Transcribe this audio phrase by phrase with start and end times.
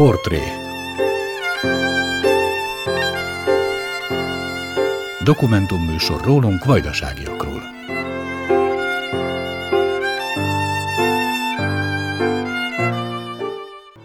[0.00, 0.42] Portré
[5.24, 7.49] Dokumentumműsor rólunk vajdaságiakról.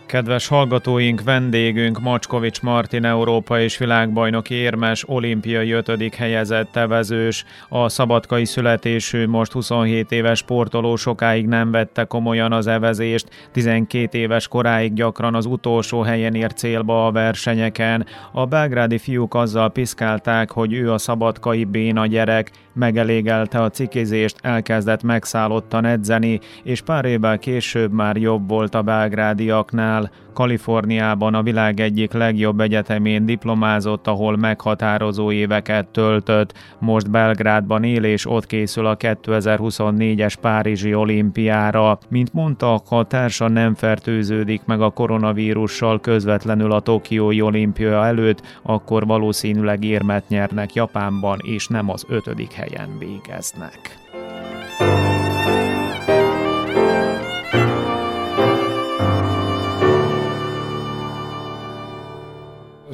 [0.05, 7.45] Kedves hallgatóink, vendégünk Macskovics Martin Európa és világbajnoki érmes, olimpiai ötödik helyezett tevezős.
[7.69, 14.47] A szabadkai születésű, most 27 éves sportoló sokáig nem vette komolyan az evezést, 12 éves
[14.47, 18.05] koráig gyakran az utolsó helyen ért célba a versenyeken.
[18.31, 25.03] A belgrádi fiúk azzal piszkálták, hogy ő a szabadkai béna gyerek, megelégelte a cikizést, elkezdett
[25.03, 30.11] megszállottan edzeni, és pár évvel később már jobb volt a belgrádiaknál.
[30.35, 36.53] Kaliforniában a világ egyik legjobb egyetemén diplomázott, ahol meghatározó éveket töltött.
[36.79, 41.97] Most Belgrádban él és ott készül a 2024-es Párizsi olimpiára.
[42.09, 49.05] Mint mondta, ha társa nem fertőződik meg a koronavírussal közvetlenül a Tokiói olimpia előtt, akkor
[49.05, 54.04] valószínűleg érmet nyernek Japánban, és nem az ötödik helyen végeznek.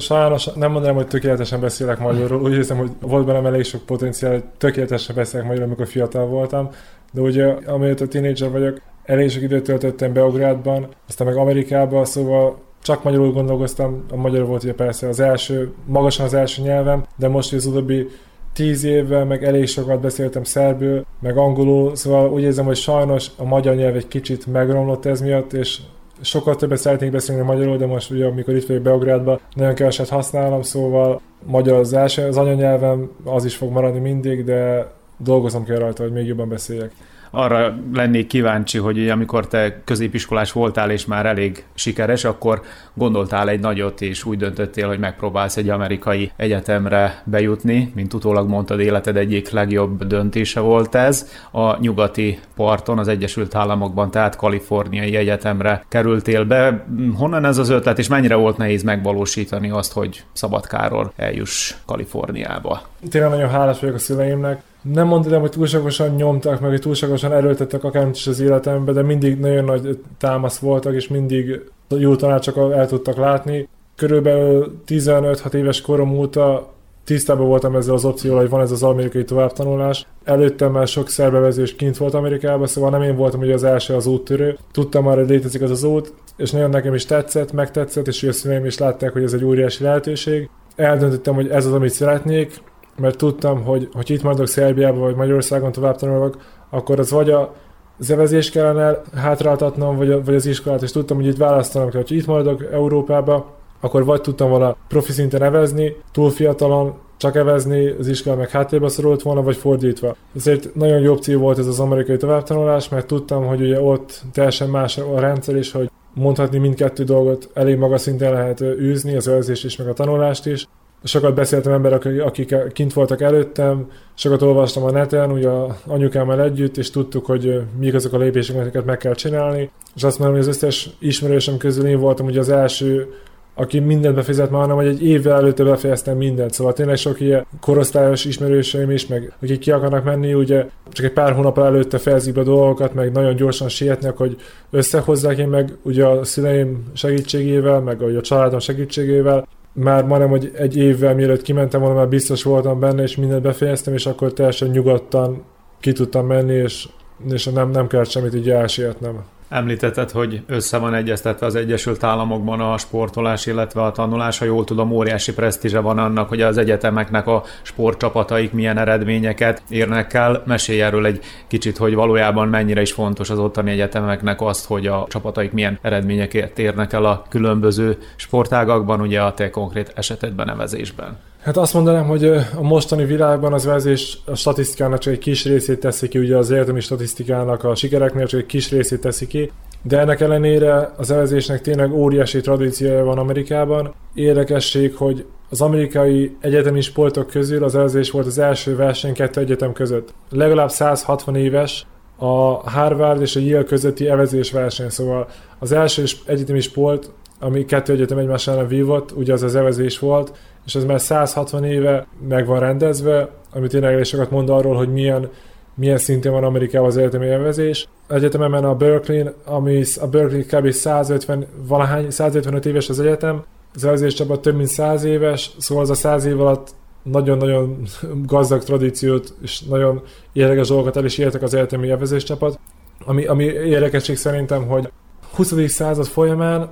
[0.02, 4.32] Sajnos nem mondanám, hogy tökéletesen beszélek magyarul, úgy érzem, hogy volt bennem elég sok potenciál,
[4.32, 6.68] hogy tökéletesen beszélek magyarul, amikor fiatal voltam,
[7.12, 13.02] de ugye amióta tínédzser vagyok, elég sok időt töltöttem Beográdban, aztán meg Amerikában, szóval csak
[13.02, 17.52] magyarul gondolkoztam, a magyar volt ugye persze az első, magasan az első nyelvem, de most
[17.52, 18.08] az utóbbi
[18.52, 23.44] tíz évvel meg elég sokat beszéltem szerbül, meg angolul, szóval úgy érzem, hogy sajnos a
[23.44, 25.78] magyar nyelv egy kicsit megromlott ez miatt, és
[26.22, 30.62] sokkal többet szeretnék beszélni magyarul, de most ugye amikor itt vagyok Beográdban, nagyon keveset használom,
[30.62, 36.02] szóval magyar az első, az anyanyelvem, az is fog maradni mindig, de dolgozom kell rajta,
[36.02, 36.90] hogy még jobban beszéljek.
[37.34, 42.62] Arra lennék kíváncsi, hogy amikor te középiskolás voltál és már elég sikeres, akkor
[42.94, 48.80] gondoltál egy nagyot, és úgy döntöttél, hogy megpróbálsz egy amerikai egyetemre bejutni, mint utólag mondtad,
[48.80, 51.30] életed egyik legjobb döntése volt ez.
[51.50, 56.86] A nyugati parton, az Egyesült Államokban, tehát Kaliforniai Egyetemre kerültél be.
[57.16, 62.82] Honnan ez az ötlet, és mennyire volt nehéz megvalósítani azt, hogy Szabadkáról eljuss Kaliforniába?
[63.10, 67.84] Tényleg nagyon hálás vagyok a szüleimnek, nem mondanám, hogy túlságosan nyomtak, meg hogy túlságosan erőltettek
[67.84, 71.60] akármit is az életembe, de mindig nagyon nagy támasz voltak, és mindig
[72.00, 73.68] jó tanácsokat el tudtak látni.
[73.96, 76.72] Körülbelül 15-6 éves korom óta
[77.04, 80.06] tisztában voltam ezzel az opcióval, hogy van ez az amerikai továbbtanulás.
[80.24, 84.06] Előtte már sok szerbevezés kint volt Amerikában, szóval nem én voltam ugye az első az
[84.06, 84.58] úttörő.
[84.72, 88.32] Tudtam már, hogy létezik az az út, és nagyon nekem is tetszett, megtetszett, és a
[88.32, 90.50] szüleim is látták, hogy ez egy óriási lehetőség.
[90.76, 92.62] Eldöntöttem, hogy ez az, amit szeretnék,
[92.96, 96.36] mert tudtam, hogy, hogy itt maradok Szerbiában vagy Magyarországon tovább tanulok,
[96.70, 97.54] akkor az vagy a
[97.98, 102.26] zevezés kellene hátráltatnom, vagy, vagy az iskolát, és tudtam, hogy itt választanom kell, hogy itt
[102.26, 108.36] maradok Európába, akkor vagy tudtam volna profi szinten nevezni, túl fiatalon csak evezni, az iskola
[108.36, 110.16] meg háttérbe szorult volna, vagy fordítva.
[110.36, 114.68] Ezért nagyon jó opció volt ez az amerikai továbbtanulás, mert tudtam, hogy ugye ott teljesen
[114.68, 119.64] más a rendszer is, hogy mondhatni mindkettő dolgot elég magas szinten lehet űzni, az őrzés
[119.64, 120.66] is, meg a tanulást is,
[121.02, 125.48] sokat beszéltem emberek, akik kint voltak előttem, sokat olvastam a neten, ugye
[125.86, 129.70] anyukámmal együtt, és tudtuk, hogy mik azok a lépések, amiket meg kell csinálni.
[129.94, 133.14] És azt mondom, hogy az összes ismerősöm közül én voltam ugye az első,
[133.54, 136.52] aki mindent befizet már, hanem hogy egy évvel előtte befejeztem mindent.
[136.52, 141.12] Szóval tényleg sok ilyen korosztályos ismerőseim is, meg akik ki akarnak menni, ugye csak egy
[141.12, 144.36] pár hónap előtte fejezik be dolgokat, meg nagyon gyorsan sietnek, hogy
[144.70, 150.76] összehozzák én meg ugye a szüleim segítségével, meg a családom segítségével már majdnem, hogy egy
[150.76, 155.44] évvel mielőtt kimentem volna, már biztos voltam benne, és mindent befejeztem, és akkor teljesen nyugodtan
[155.80, 156.88] ki tudtam menni, és,
[157.30, 159.24] és nem, nem kellett semmit így elsietnem.
[159.52, 164.38] Említetted, hogy össze van egyeztetve az Egyesült Államokban a sportolás, illetve a tanulás.
[164.38, 170.14] Ha jól tudom, óriási presztízse van annak, hogy az egyetemeknek a sportcsapataik milyen eredményeket érnek
[170.14, 170.42] el.
[170.46, 175.06] Mesélj erről egy kicsit, hogy valójában mennyire is fontos az ottani egyetemeknek azt, hogy a
[175.08, 181.18] csapataik milyen eredményeket érnek el a különböző sportágakban, ugye a te konkrét esetedben nevezésben.
[181.42, 182.24] Hát azt mondanám, hogy
[182.56, 186.50] a mostani világban az vezés a statisztikának csak egy kis részét teszi ki, ugye az
[186.50, 189.52] érdemi statisztikának a sikereknél csak egy kis részét teszi ki,
[189.82, 193.94] de ennek ellenére az evezésnek tényleg óriási tradíciója van Amerikában.
[194.14, 199.72] Érdekesség, hogy az amerikai egyetemi sportok közül az evezés volt az első verseny kettő egyetem
[199.72, 200.14] között.
[200.30, 201.86] Legalább 160 éves
[202.16, 205.28] a Harvard és a Yale közötti evezés verseny, szóval
[205.58, 207.10] az első egyetemi sport,
[207.42, 210.32] ami kettő egyetem egymás ellen vívott, ugye az az evezés volt,
[210.66, 214.92] és ez már 160 éve meg van rendezve, ami tényleg elég sokat mond arról, hogy
[214.92, 215.28] milyen
[215.74, 217.88] milyen szintén van Amerikában az egyetemi elvezés.
[218.08, 220.70] Egyetememen a Berkeley, ami a Berkeley kb.
[220.70, 225.90] 150, valahány, 155 éves az egyetem, az elvezés csapat több mint 100 éves, szóval az
[225.90, 227.82] a 100 év alatt nagyon-nagyon
[228.26, 230.02] gazdag tradíciót és nagyon
[230.32, 232.58] érdekes dolgokat el is értek az egyetemi elvezés csapat.
[233.04, 234.92] Ami, ami érdekesség szerintem, hogy
[235.34, 235.54] 20.
[235.66, 236.68] század folyamán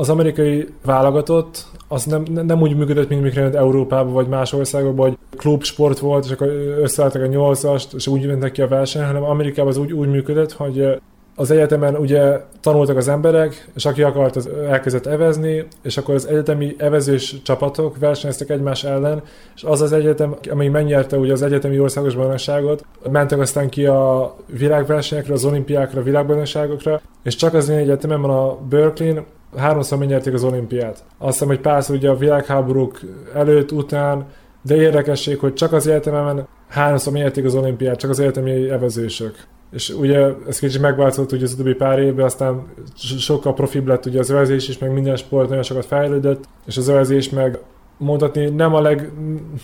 [0.00, 5.18] az amerikai válogatott az nem, nem úgy működött, mint mikor Európában vagy más országokban, hogy
[5.36, 6.48] klubsport volt, és akkor
[6.78, 10.52] összeálltak a nyolcast, és úgy mentek ki a verseny, hanem Amerikában az úgy, úgy működött,
[10.52, 11.00] hogy
[11.36, 16.26] az egyetemen ugye tanultak az emberek, és aki akart, az elkezdett evezni, és akkor az
[16.26, 19.22] egyetemi evezős csapatok versenyeztek egymás ellen,
[19.56, 24.34] és az az egyetem, ami megnyerte ugye az egyetemi országos bajnokságot, mentek aztán ki a
[24.46, 29.22] világversenyekre, az olimpiákra, a világbajnokságokra, és csak az én egyetemen van a Berkeley,
[29.56, 31.04] háromszor megnyerték az olimpiát.
[31.18, 33.00] Azt hiszem, hogy párszor ugye a világháborúk
[33.34, 34.26] előtt, után,
[34.62, 39.34] de érdekesség, hogy csak az egyetemen háromszor megnyerték az olimpiát, csak az egyetemi evezősök.
[39.72, 42.62] És ugye ez kicsit megváltozott ugye az utóbbi pár évben, aztán
[42.96, 46.88] sokkal profibb lett ugye az övezés is, meg minden sport nagyon sokat fejlődött, és az
[46.88, 47.58] övezés meg
[47.96, 49.10] mondhatni nem a leg,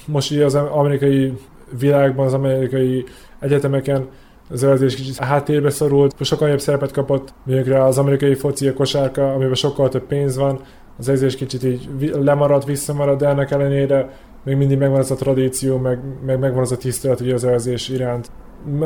[0.07, 1.33] most ugye az amerikai
[1.79, 3.05] világban, az amerikai
[3.39, 4.09] egyetemeken
[4.51, 9.33] az övezés kicsit háttérbe szorult, sokkal jobb szerepet kapott, mondjuk az amerikai foci, a kosárka,
[9.33, 10.61] amiben sokkal több pénz van,
[10.99, 14.11] az övezés kicsit így lemarad, visszamarad, de ennek ellenére
[14.45, 17.89] még mindig megvan az a tradíció, meg, meg megvan az a tisztelet ugye az övezés
[17.89, 18.31] iránt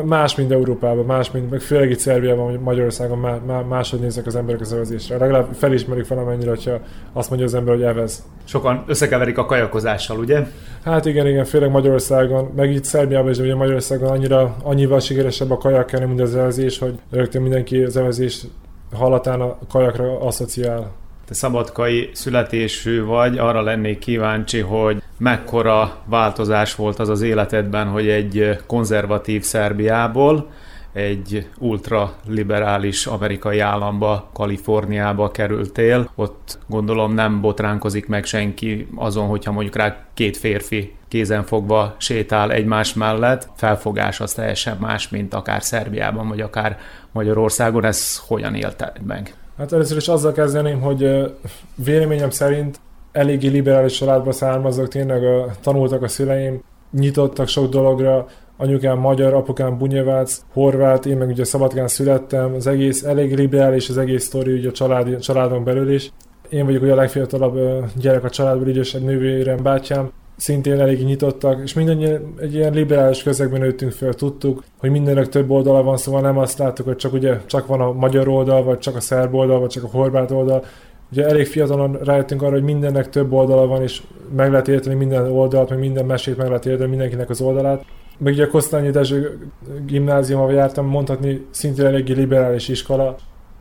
[0.05, 4.35] más, mint Európában, más, mint meg főleg itt Szerbiában, Magyarországon má, má, máshogy néznek az
[4.35, 5.17] emberek az evezésre.
[5.17, 6.79] Legalább felismerik valamennyire, hogyha
[7.13, 8.23] azt mondja az ember, hogy evez.
[8.43, 10.47] Sokan összekeverik a kajakozással, ugye?
[10.83, 15.57] Hát igen, igen, főleg Magyarországon, meg itt Szerbiában is, ugye Magyarországon annyira, annyival sikeresebb a
[15.57, 18.45] kajak, mint az evezés, hogy rögtön mindenki az evezés
[18.93, 20.91] hallatán a kajakra asszociál
[21.31, 28.09] te szabadkai születésű vagy, arra lennék kíváncsi, hogy mekkora változás volt az az életedben, hogy
[28.09, 30.49] egy konzervatív Szerbiából
[30.93, 36.09] egy ultraliberális amerikai államba, Kaliforniába kerültél.
[36.15, 42.51] Ott gondolom nem botránkozik meg senki azon, hogyha mondjuk rá két férfi kézen fogva sétál
[42.51, 43.49] egymás mellett.
[43.55, 46.79] Felfogás az teljesen más, mint akár Szerbiában, vagy akár
[47.11, 47.85] Magyarországon.
[47.85, 49.33] Ez hogyan élte meg?
[49.61, 51.31] Hát először is azzal kezdeném, hogy
[51.75, 52.79] véleményem szerint
[53.11, 55.21] eléggé liberális családba származok, tényleg
[55.61, 58.27] tanultak a szüleim, nyitottak sok dologra,
[58.57, 63.97] anyukám magyar, apukám bunyevác, horvát, én meg ugye Szabadkán születtem, az egész elég liberális az
[63.97, 66.11] egész sztori ugye a család, családon belül is.
[66.49, 70.11] Én vagyok ugye a legfiatalabb gyerek a családból, idősebb nővérem, bátyám,
[70.41, 75.49] szintén elég nyitottak, és mindannyian egy ilyen liberális közegben nőttünk fel, tudtuk, hogy mindennek több
[75.49, 78.77] oldala van, szóval nem azt láttuk, hogy csak ugye csak van a magyar oldal, vagy
[78.77, 80.65] csak a szerb oldal, vagy csak a horvát oldal.
[81.11, 84.01] Ugye elég fiatalon rájöttünk arra, hogy mindennek több oldala van, és
[84.35, 87.85] meg lehet érteni minden oldalt, meg minden mesét meg lehet érteni mindenkinek az oldalát.
[88.17, 89.39] Meg ugye a Kosztányi Dezső
[89.85, 93.15] gimnáziumban jártam, mondhatni szintén eléggé liberális iskola.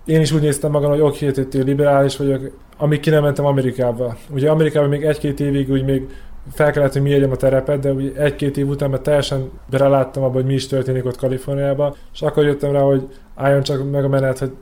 [0.05, 4.17] Én is úgy néztem magam, hogy oké, okay, liberális vagyok, amíg ki nem mentem Amerikába.
[4.31, 6.06] Ugye Amerikában még egy-két évig úgy még
[6.52, 10.32] fel kellett, hogy mérjem a terepet, de ugye egy-két év után mert teljesen beleláttam abba,
[10.35, 14.08] hogy mi is történik ott Kaliforniában, és akkor jöttem rá, hogy álljon csak meg a
[14.08, 14.52] menet, hogy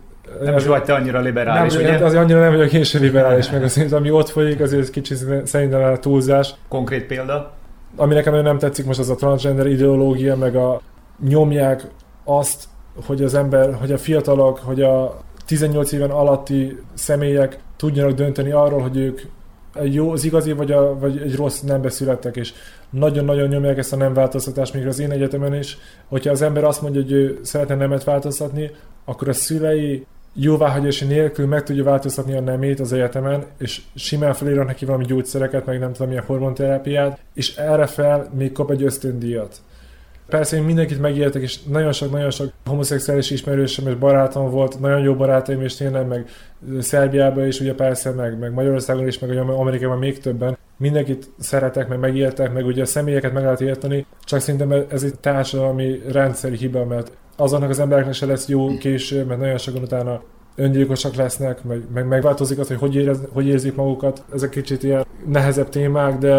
[0.42, 2.04] nem is vagy te annyira liberális, nem, ugye?
[2.04, 5.82] Azért annyira nem vagyok én sem liberális, meg az, ami ott folyik, azért kicsit szerintem
[5.82, 6.54] a túlzás.
[6.68, 7.52] Konkrét példa?
[7.96, 10.80] Ami nekem nem tetszik most az a transgender ideológia, meg a
[11.28, 11.86] nyomják
[12.24, 12.64] azt,
[13.06, 18.80] hogy az ember, hogy a fiatalok, hogy a 18 éven alatti személyek tudjanak dönteni arról,
[18.80, 19.20] hogy ők
[19.84, 22.52] jó, az igazi vagy, a, vagy egy rossz nembe születtek, és
[22.90, 25.78] nagyon-nagyon nyomják ezt a nem változtatást, még az én egyetemen is.
[26.08, 28.70] Hogyha az ember azt mondja, hogy ő szeretne nemet változtatni,
[29.04, 34.66] akkor a szülei jóváhagyási nélkül meg tudja változtatni a nemét az egyetemen, és simán felírnak
[34.66, 39.60] neki valami gyógyszereket, meg nem tudom milyen hormonterápiát, és erre fel még kap egy ösztöndíjat.
[40.28, 45.00] Persze én mindenkit megéltek, és nagyon sok, nagyon sok homoszexuális ismerősöm és barátom volt, nagyon
[45.00, 46.28] jó barátaim, és tényleg meg
[46.80, 50.58] Szerbiában is, ugye persze, meg, meg Magyarországon is, meg Amerikában még többen.
[50.76, 55.18] Mindenkit szeretek, meg megéltek, meg ugye a személyeket meg lehet érteni, csak szerintem ez egy
[55.20, 60.22] társadalmi rendszeri hiba, mert azonnak az embereknek se lesz jó később, mert nagyon sokan utána
[60.56, 64.24] öngyilkosak lesznek, meg, meg megváltozik az, hogy hogy, érez, hogy érzik magukat.
[64.34, 66.34] Ezek kicsit ilyen nehezebb témák, de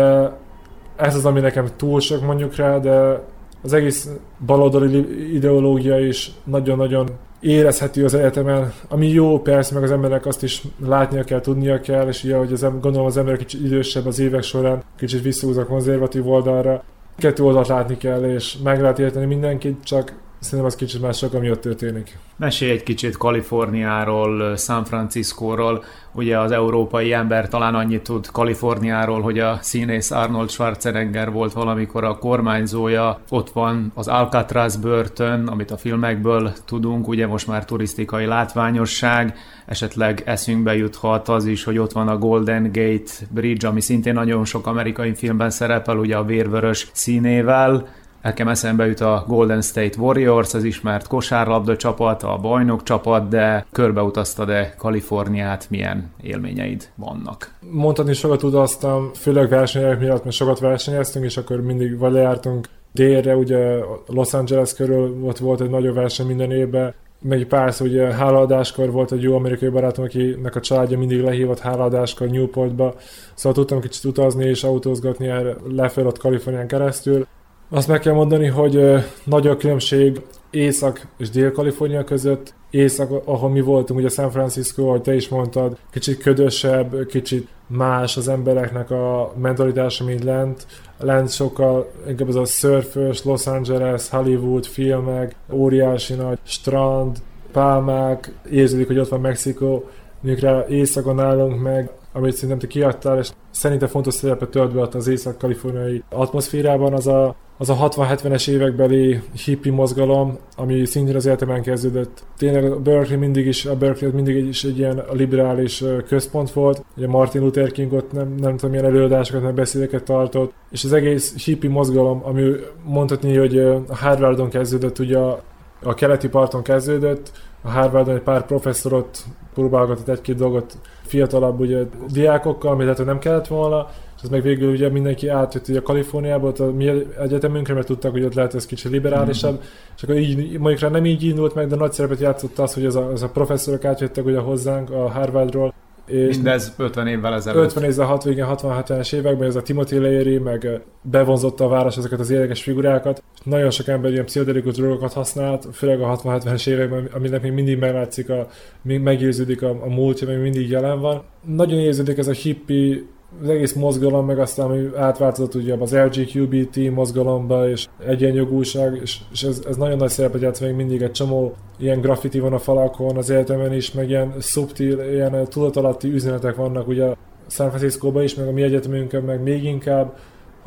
[0.96, 3.22] ez az, ami nekem túl sok mondjuk rá, de
[3.62, 4.10] az egész
[4.46, 10.64] baloldali ideológia is nagyon-nagyon érezhető az egyetemen, ami jó persze, meg az emberek azt is
[10.86, 14.44] látnia kell, tudnia kell, és ugye, hogy az, gondolom az ember kicsit idősebb az évek
[14.44, 16.84] során, kicsit visszahúz a konzervatív oldalra,
[17.18, 21.34] kettő oldalt látni kell, és meg lehet érteni mindenkit, csak Szerintem az kicsit már sok,
[21.34, 22.18] ami ott történik.
[22.38, 25.84] Mesélj egy kicsit Kaliforniáról, San Franciscóról.
[26.12, 32.04] Ugye az európai ember talán annyit tud Kaliforniáról, hogy a színész Arnold Schwarzenegger volt valamikor
[32.04, 33.20] a kormányzója.
[33.30, 39.38] Ott van az Alcatraz börtön, amit a filmekből tudunk, ugye most már turisztikai látványosság.
[39.66, 44.46] Esetleg eszünkbe juthat az is, hogy ott van a Golden Gate Bridge, ami szintén nagyon
[44.46, 47.88] sok amerikai filmben szerepel, ugye a vérvörös színével
[48.22, 53.66] Nekem eszembe jut a Golden State Warriors, az ismert kosárlabda csapat, a bajnok csapat, de
[53.72, 57.54] körbeutaztad-e Kaliforniát, milyen élményeid vannak?
[57.72, 63.36] Mondhatni sokat utaztam, főleg versenyek miatt, mert sokat versenyeztünk, és akkor mindig vagy lejártunk délre,
[63.36, 68.92] ugye Los Angeles körül ott volt egy nagyobb verseny minden évben, meg párszor ugye hálaadáskor
[68.92, 72.96] volt egy jó amerikai barátom, akinek a családja mindig lehívott hálaadáskor Newportba,
[73.34, 77.28] szóval tudtam kicsit utazni és autózgatni erre lefelé ott Kalifornián keresztül.
[77.72, 82.54] Azt meg kell mondani, hogy nagy a különbség Észak és Dél-Kalifornia között.
[82.70, 88.18] Észak, ahol mi voltunk, ugye San Francisco, ahogy te is mondtad, kicsit ködösebb, kicsit más
[88.18, 90.66] az embereknek a mentalitása, mint lent.
[90.98, 97.18] Lent sokkal inkább az a szörfös, Los Angeles, Hollywood filmek, óriási nagy strand,
[97.52, 99.90] pálmák, érződik, hogy ott van Mexikó,
[100.22, 105.08] mikor éjszakon állunk meg, amit szerintem te kiadtál, és szerintem fontos szerepet tölt be az
[105.08, 112.24] észak-kaliforniai atmoszférában, az a az a 60-70-es évekbeli hippi mozgalom, ami szintén az egyetemen kezdődött.
[112.38, 116.86] Tényleg a Berkeley mindig is, a Berkeley mindig is egy ilyen liberális központ volt.
[116.98, 120.94] Ugye Martin Luther King ott nem, nem tudom, milyen előadásokat, meg beszédeket tartott, és az
[120.94, 122.52] egész hippi mozgalom, ami
[122.84, 125.42] mondhatni, hogy a Harvardon kezdődött, ugye a,
[125.84, 129.24] a keleti parton kezdődött, a Harvardon egy pár professzorot
[129.54, 130.78] próbálgatott egy-két dolgot
[131.10, 133.88] fiatalabb ugye diákokkal, amit hát nem kellett volna,
[134.18, 137.88] és ez meg végül ugye mindenki átjött ugye a Kaliforniába, ott a mi egyetemünkre, mert
[137.88, 139.62] tudtak, hogy ott lehet ez kicsit liberálisabb, mm-hmm.
[139.96, 142.86] és akkor így, mondjuk rá nem így indult meg, de nagy szerepet játszott az, hogy
[142.86, 145.74] az a, az a professzorok átjöttek ugye hozzánk a Harvardról,
[146.10, 147.64] és Mindez 50 évvel ezelőtt.
[147.64, 152.20] 50 évvel, 60 igen, 60-70-es években ez a Timothy Leary meg bevonzotta a város ezeket
[152.20, 153.24] az érdekes figurákat.
[153.44, 158.30] Nagyon sok ember ilyen pszichodelikus drogokat használt, főleg a 60-70-es években, aminek még mindig meglátszik,
[158.30, 158.48] a,
[158.82, 161.24] meggyőződik a, a múltja, még mindig jelen van.
[161.46, 163.08] Nagyon érződik ez a hippi
[163.42, 169.44] az egész mozgalom, meg aztán ami átváltozott ugye az LGQBT mozgalomba, és egyenjogúság, és, és
[169.44, 173.18] ez, ez, nagyon nagy szerepet játszik még mindig egy csomó ilyen graffiti van a falakon,
[173.18, 177.14] az egyetemen is, meg ilyen szubtil, ilyen tudatalatti üzenetek vannak ugye
[177.48, 180.18] San Francisco-ban is, meg a mi egyetemünkön, meg még inkább,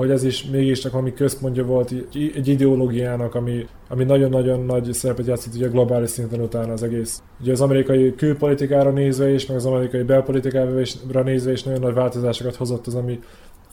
[0.03, 5.55] hogy ez is mégiscsak valami központja volt egy ideológiának, ami, ami nagyon-nagyon nagy szerepet játszott
[5.55, 7.23] ugye globális szinten utána az egész.
[7.41, 12.57] Ugye az amerikai külpolitikára nézve is, meg az amerikai belpolitikára nézve is nagyon nagy változásokat
[12.57, 13.19] hozott az, ami,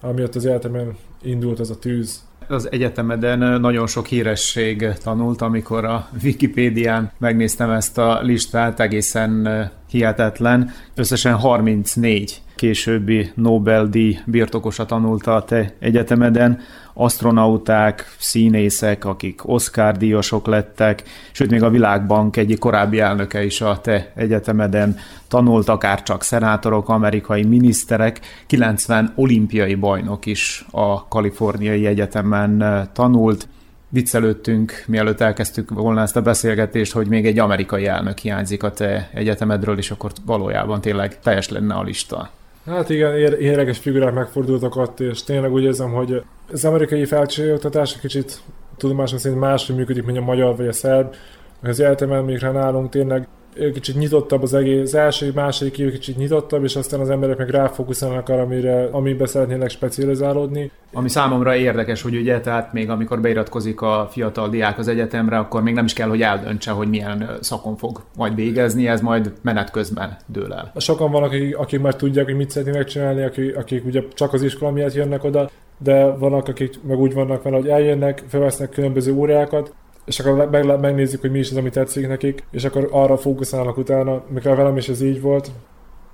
[0.02, 5.86] ami ott az egyetemen indult az a tűz az egyetemeden nagyon sok híresség tanult, amikor
[5.86, 9.50] a Wikipédián megnéztem ezt a listát, egészen
[9.90, 10.72] hihetetlen.
[10.96, 16.60] Összesen 34 későbbi Nobel-díj birtokosa tanulta a te egyetemeden,
[16.94, 24.12] astronauták, színészek, akik Oscar-díjasok lettek, sőt még a Világbank egyik korábbi elnöke is a te
[24.16, 24.96] egyetemeden
[25.28, 33.48] tanult, akár csak szenátorok, amerikai miniszterek, 90 olimpiai bajnok is a Kaliforniai Egyetemen tanult.
[33.90, 39.10] Viccelődtünk, mielőtt elkezdtük volna ezt a beszélgetést, hogy még egy amerikai elnök hiányzik a te
[39.14, 42.30] egyetemedről, és akkor valójában tényleg teljes lenne a lista.
[42.70, 48.42] Hát igen, érdekes figurák megfordultak ott, és tényleg úgy érzem, hogy az amerikai felcsőoktatás kicsit
[48.78, 51.16] tudomásom szerint máshogy működik, mint a magyar vagy a szerb.
[51.64, 53.28] Az egyetemen még nálunk tényleg
[53.74, 57.50] kicsit nyitottabb az egész, az első, második év kicsit nyitottabb, és aztán az emberek meg
[57.50, 60.72] ráfókuszálnak arra, amire, amiben szeretnének specializálódni.
[60.94, 65.64] Ami számomra érdekes, hogy ugye, tehát még amikor beiratkozik a fiatal diák az egyetemre, akkor
[65.64, 69.72] még nem is kell, hogy eldöntse, hogy milyen szakon fog majd végezni, ez majd menet
[69.72, 70.72] közben dől el.
[70.78, 74.42] Sokan vannak, akik, akik már tudják, hogy mit szeretnének megcsinálni, akik, akik ugye csak az
[74.42, 79.14] iskola miatt jönnek oda, de vannak, akik meg úgy vannak vele, hogy eljönnek, felvesznek különböző
[79.14, 79.74] órákat,
[80.06, 83.78] és akkor meg, megnézzük, hogy mi is az, ami tetszik nekik, és akkor arra fókuszálnak
[83.78, 85.52] utána, mikor velem is ez így volt.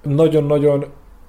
[0.03, 0.85] Nagyon-nagyon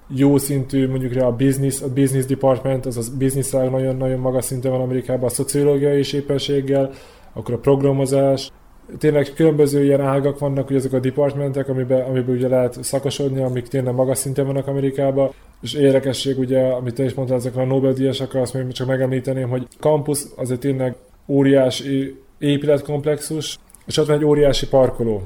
[0.08, 4.80] jó szintű, mondjuk a business, a business department, az a business nagyon-nagyon magas szinten van
[4.80, 6.90] Amerikában, a szociológiai és éppenséggel,
[7.32, 8.50] akkor a programozás,
[8.98, 13.68] tényleg különböző ilyen ágak vannak, hogy azok a departmentek, amiben, amiben ugye lehet szakosodni, amik
[13.68, 18.40] tényleg magas szinten vannak Amerikában, és érdekesség ugye, amit te is mondtál, ezekre a Nobel-díjasakkal,
[18.40, 20.94] azt még csak megemlíteném, hogy campus az egy tényleg
[21.26, 25.22] óriási épületkomplexus, és ott van egy óriási parkoló.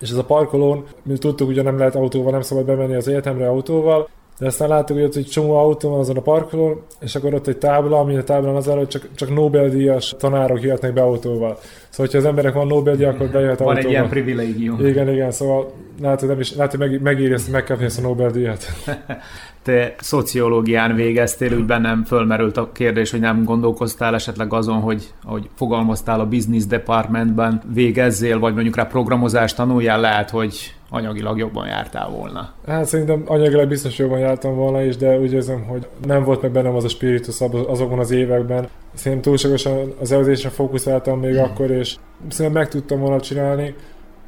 [0.00, 3.48] És ez a parkolón, mint tudtuk, ugye nem lehet autóval, nem szabad bemenni az egyetemre
[3.48, 7.34] autóval, de aztán láttuk, hogy ott egy csomó autó van azon a parkolón, és akkor
[7.34, 11.58] ott egy tábla, ami a táblán az hogy csak, csak Nobel-díjas tanárok jöhetnek be autóval.
[11.88, 13.74] Szóval, hogyha az emberek van Nobel-díj, akkor bejöhet autóval.
[13.74, 14.86] Van egy ilyen privilégium.
[14.86, 18.64] Igen, igen, szóval látod, nem is, látod, meg, megírja ezt, megkapni ezt a Nobel-díjat.
[19.62, 25.48] Te szociológián végeztél, úgy bennem fölmerült a kérdés, hogy nem gondolkoztál esetleg azon, hogy ahogy
[25.54, 32.08] fogalmaztál a business departmentben végezzél, vagy mondjuk rá programozást tanuljál, lehet, hogy anyagilag jobban jártál
[32.08, 32.52] volna?
[32.66, 36.50] Hát szerintem anyagilag biztos jobban jártam volna is, de úgy érzem, hogy nem volt meg
[36.50, 38.68] bennem az a spiritus azokban az években.
[38.94, 41.44] Szerintem túlságosan az elzésre fókuszáltam még hmm.
[41.44, 41.96] akkor, és
[42.28, 43.74] szerintem meg tudtam volna csinálni,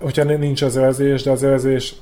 [0.01, 1.95] hogyha nincs az elzés, de az elzés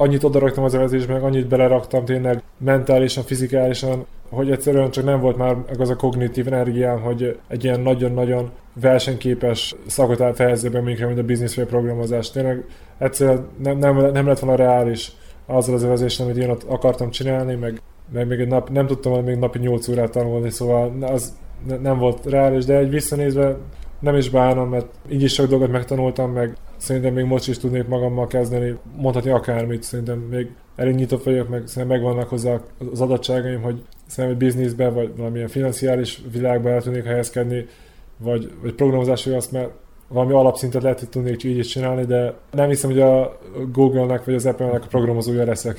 [0.00, 5.36] annyit odaraktam az evezésbe, meg annyit beleraktam tényleg mentálisan, fizikálisan, hogy egyszerűen csak nem volt
[5.36, 8.50] már az a kognitív energiám, hogy egy ilyen nagyon-nagyon
[8.80, 12.30] versenyképes szakot elfejezzek be, mint a business vagy programozás.
[12.30, 12.64] Tényleg
[12.98, 15.12] egyszerűen nem, nem, nem lett volna reális
[15.46, 17.80] azzal az evezéssel, amit én ott akartam csinálni, meg,
[18.12, 21.36] meg még egy nap, nem tudtam még napi 8 órát tanulni, szóval az
[21.82, 23.56] nem volt reális, de egy visszanézve
[24.00, 27.86] nem is bánom, mert így is sok dolgot megtanultam, meg szerintem még most is tudnék
[27.86, 32.60] magammal kezdeni, mondhatni akármit, szerintem még elég nyitott vagyok, meg szerintem megvannak hozzá
[32.92, 37.66] az adottságaim, hogy szerintem egy bizniszbe, vagy valamilyen financiális világba el tudnék helyezkedni,
[38.16, 39.70] vagy, vagy programozás, hogy azt mert
[40.08, 43.38] valami alapszintet lehet, hogy tudnék így is csinálni, de nem hiszem, hogy a
[43.72, 45.78] Google-nek vagy az Apple-nek a programozója leszek.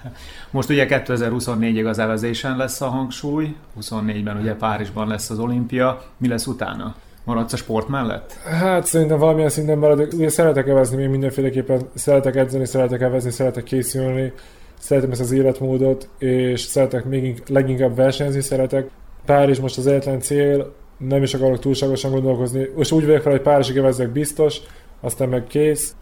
[0.50, 6.28] Most ugye 2024-ig az evezésen lesz a hangsúly, 24-ben ugye Párizsban lesz az olimpia, mi
[6.28, 6.94] lesz utána?
[7.24, 8.32] Maradsz a sport mellett?
[8.32, 10.12] Hát szerintem valamilyen szinten maradok.
[10.12, 14.32] Ugye szeretek evezni, még mindenféleképpen szeretek edzeni, szeretek evezni, szeretek készülni,
[14.78, 18.88] szeretem ezt az életmódot, és szeretek még leginkább versenyezni, szeretek.
[19.24, 22.68] Párizs most az egyetlen cél, nem is akarok túlságosan gondolkozni.
[22.76, 24.60] Most úgy vagyok fel, hogy Párizsig evezek biztos,
[25.00, 25.94] aztán meg kész,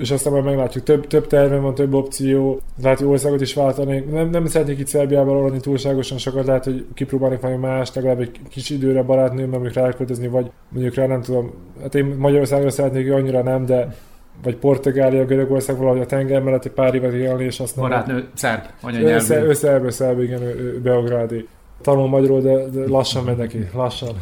[0.00, 4.04] és aztán majd meglátjuk, több, több terve van, több opció, lehet, hogy országot is váltani.
[4.10, 8.40] Nem, nem szeretnék itt Szerbiában aludni túlságosan sokat, lehet, hogy kipróbálni valami más, legalább egy
[8.48, 11.52] kis időre barátnőm, mondjuk ráköltözni, vagy mondjuk rá nem tudom,
[11.82, 13.96] hát én Magyarországra szeretnék, annyira nem, de
[14.42, 18.62] vagy Portugália, Görögország, valahogy a tenger mellett egy pár évet élni, és azt Barátnő szerb,
[18.80, 19.14] anyanyelvű.
[19.14, 21.48] Össze, össze, szerb, igen, ő, Beográdi.
[21.80, 24.16] Tanul magyarul, de, de lassan megy neki, lassan.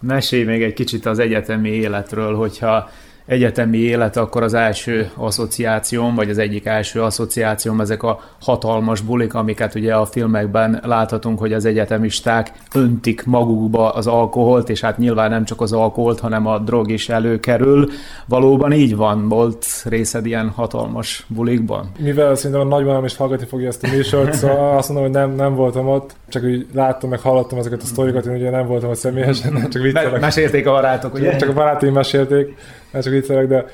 [0.00, 2.88] Mesélj még egy kicsit az egyetemi életről, hogyha
[3.26, 9.34] egyetemi élet, akkor az első asszociációm, vagy az egyik első asszociációm ezek a hatalmas bulik,
[9.34, 15.30] amiket ugye a filmekben láthatunk, hogy az egyetemisták öntik magukba az alkoholt, és hát nyilván
[15.30, 17.88] nem csak az alkoholt, hanem a drog is előkerül.
[18.26, 21.90] Valóban így van, volt részed ilyen hatalmas bulikban?
[21.98, 25.34] Mivel szerintem a nagymamám is hallgatni fogja ezt a műsort, szóval azt mondom, hogy nem,
[25.34, 28.90] nem voltam ott, csak úgy láttam, meg hallottam ezeket a sztorikat, én ugye nem voltam
[28.90, 30.20] ott személyesen, csak viccelek.
[30.20, 31.36] Mesélték a barátok, ugye?
[31.36, 32.56] Csak a barátaim mesélték
[33.02, 33.64] csak viccelek, de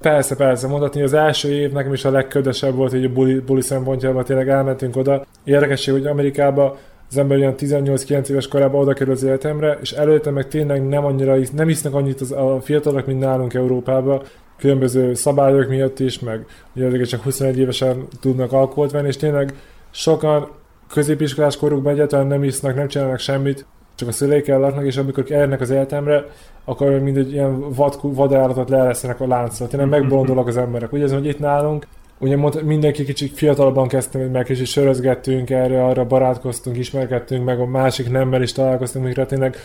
[0.00, 3.60] persze, persze, mondhatni, az első év nekem is a legködösebb volt hogy a buli, buli
[3.60, 5.26] szempontjában, tényleg elmentünk oda.
[5.44, 6.78] Érdekesség, hogy Amerikába
[7.10, 11.04] az ember olyan 18-9 éves korában oda kerül az életemre, és előtte meg tényleg nem
[11.04, 14.22] annyira, nem isznek annyit az, a fiatalok, mint nálunk Európában,
[14.58, 19.54] különböző szabályok miatt is, meg ugye csak 21 évesen tudnak alkoholt venni, és tényleg
[19.90, 20.48] sokan
[20.92, 25.60] középiskolás korukban egyáltalán nem isznak, nem csinálnak semmit, csak a szüleikkel laknak, és amikor elnek
[25.60, 26.24] az életemre,
[26.64, 29.66] akkor mindegy ilyen vad, vadállatot leeresztenek a láncra.
[29.66, 30.92] Tényleg megbolondulnak az emberek.
[30.92, 31.86] Ugye ez, hogy itt nálunk,
[32.18, 38.10] ugye mindenki kicsit fiatalabban kezdtem, meg kicsit sörözgettünk erre, arra barátkoztunk, ismerkedtünk, meg a másik
[38.10, 39.56] nemmel is találkoztunk, mikre tényleg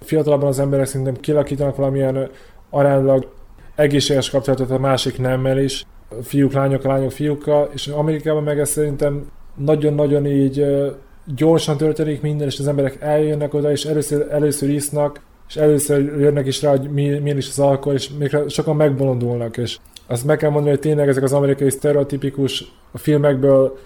[0.00, 2.28] fiatalabban az emberek szerintem kilakítanak valamilyen
[2.70, 3.28] aránylag
[3.74, 5.86] egészséges kapcsolatot a másik nemmel is,
[6.22, 10.66] fiúk, lányok, lányok, fiúkkal, és Amerikában meg ez szerintem nagyon-nagyon így
[11.36, 16.46] gyorsan történik minden, és az emberek eljönnek oda, és először, először isznak, és először jönnek
[16.46, 20.36] is rá, hogy mi, milyen is az alkohol, és még sokan megbolondulnak, és azt meg
[20.36, 23.78] kell mondani, hogy tényleg ezek az amerikai sztereotipikus a filmekből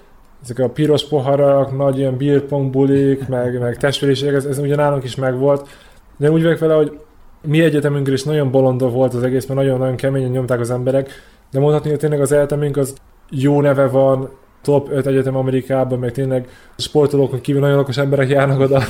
[0.43, 5.05] ezek a piros poharak, nagy ilyen beerpong bulik, meg, meg testvériség, ez, ez ugye nálunk
[5.05, 5.69] is megvolt.
[6.17, 6.99] De úgy vagyok vele, hogy
[7.43, 11.11] mi egyetemünkről is nagyon bolondó volt az egész, mert nagyon-nagyon keményen nyomták az emberek,
[11.51, 12.95] de mondhatni, hogy tényleg az egyetemünk az
[13.31, 14.31] jó neve van,
[14.63, 18.83] top 5 egyetem Amerikában, meg tényleg sportolókon kívül nagyon okos emberek járnak oda,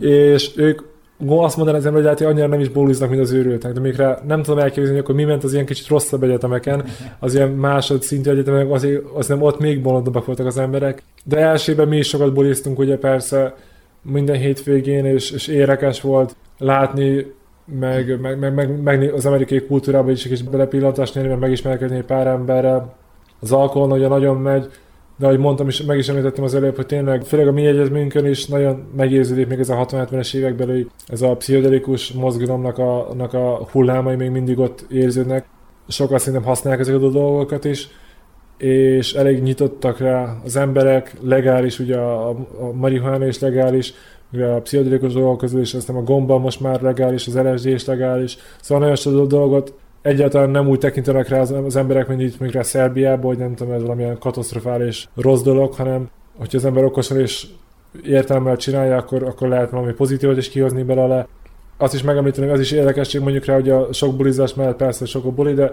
[0.00, 0.80] és ők
[1.28, 4.02] azt mondaná az ember, hogy hát annyira nem is bóliznak, mint az őrültek, de még
[4.26, 6.84] nem tudom elképzelni, akkor mi ment az ilyen kicsit rosszabb egyetemeken,
[7.18, 11.02] az ilyen másodszintű egyetemek, azért, az nem ott még bolondabbak voltak az emberek.
[11.24, 13.54] De elsőben mi is sokat buliztunk, ugye persze
[14.02, 17.26] minden hétvégén, és, és érekes volt látni,
[17.64, 21.96] meg, meg, meg, meg, meg az amerikai kultúrába is egy kis belepillantást nyerni, meg megismerkedni
[21.96, 22.94] egy pár emberrel.
[23.42, 24.70] Az alkohol ugye nagyon megy,
[25.16, 28.26] de ahogy mondtam, és meg is említettem az előbb, hogy tényleg, főleg a mi egyetműnkön
[28.26, 33.34] is nagyon megérződik még ez a 60-70-es években, hogy ez a pszichodelikus mozgalomnak a, annak
[33.34, 35.46] a hullámai még mindig ott érződnek.
[35.88, 37.88] Sokkal szerintem használják ezeket a dolgokat is,
[38.58, 43.94] és elég nyitottak rá az emberek, legális, ugye a, a marihuana is legális,
[44.32, 47.84] ugye a pszichodelikus dolgok közül is, aztán a gomba most már legális, az LSD is
[47.84, 52.50] legális, szóval nagyon sok dolgot egyáltalán nem úgy tekintenek rá az, emberek, mint itt még
[52.50, 57.20] rá Szerbiába, hogy nem tudom, ez valamilyen katasztrofális rossz dolog, hanem hogyha az ember okosan
[57.20, 57.46] és
[58.04, 61.26] értelmel csinálja, akkor, akkor lehet valami pozitívot is kihozni belőle.
[61.76, 65.24] Azt is megemlíteni, az is érdekesség mondjuk rá, hogy a sok bulizás mellett persze sok
[65.24, 65.72] a buli, de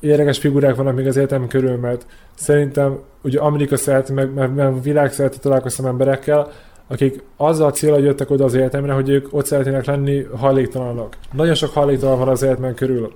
[0.00, 4.82] érdekes figurák vannak még az életem körül, mert szerintem ugye Amerika szerte, meg, meg, meg
[4.82, 6.50] világ szerte találkoztam emberekkel,
[6.86, 11.16] akik azzal a célra jöttek oda az életemre, hogy ők ott szeretnének lenni hajléktalanok.
[11.32, 13.12] Nagyon sok hajléktalan van az életben körül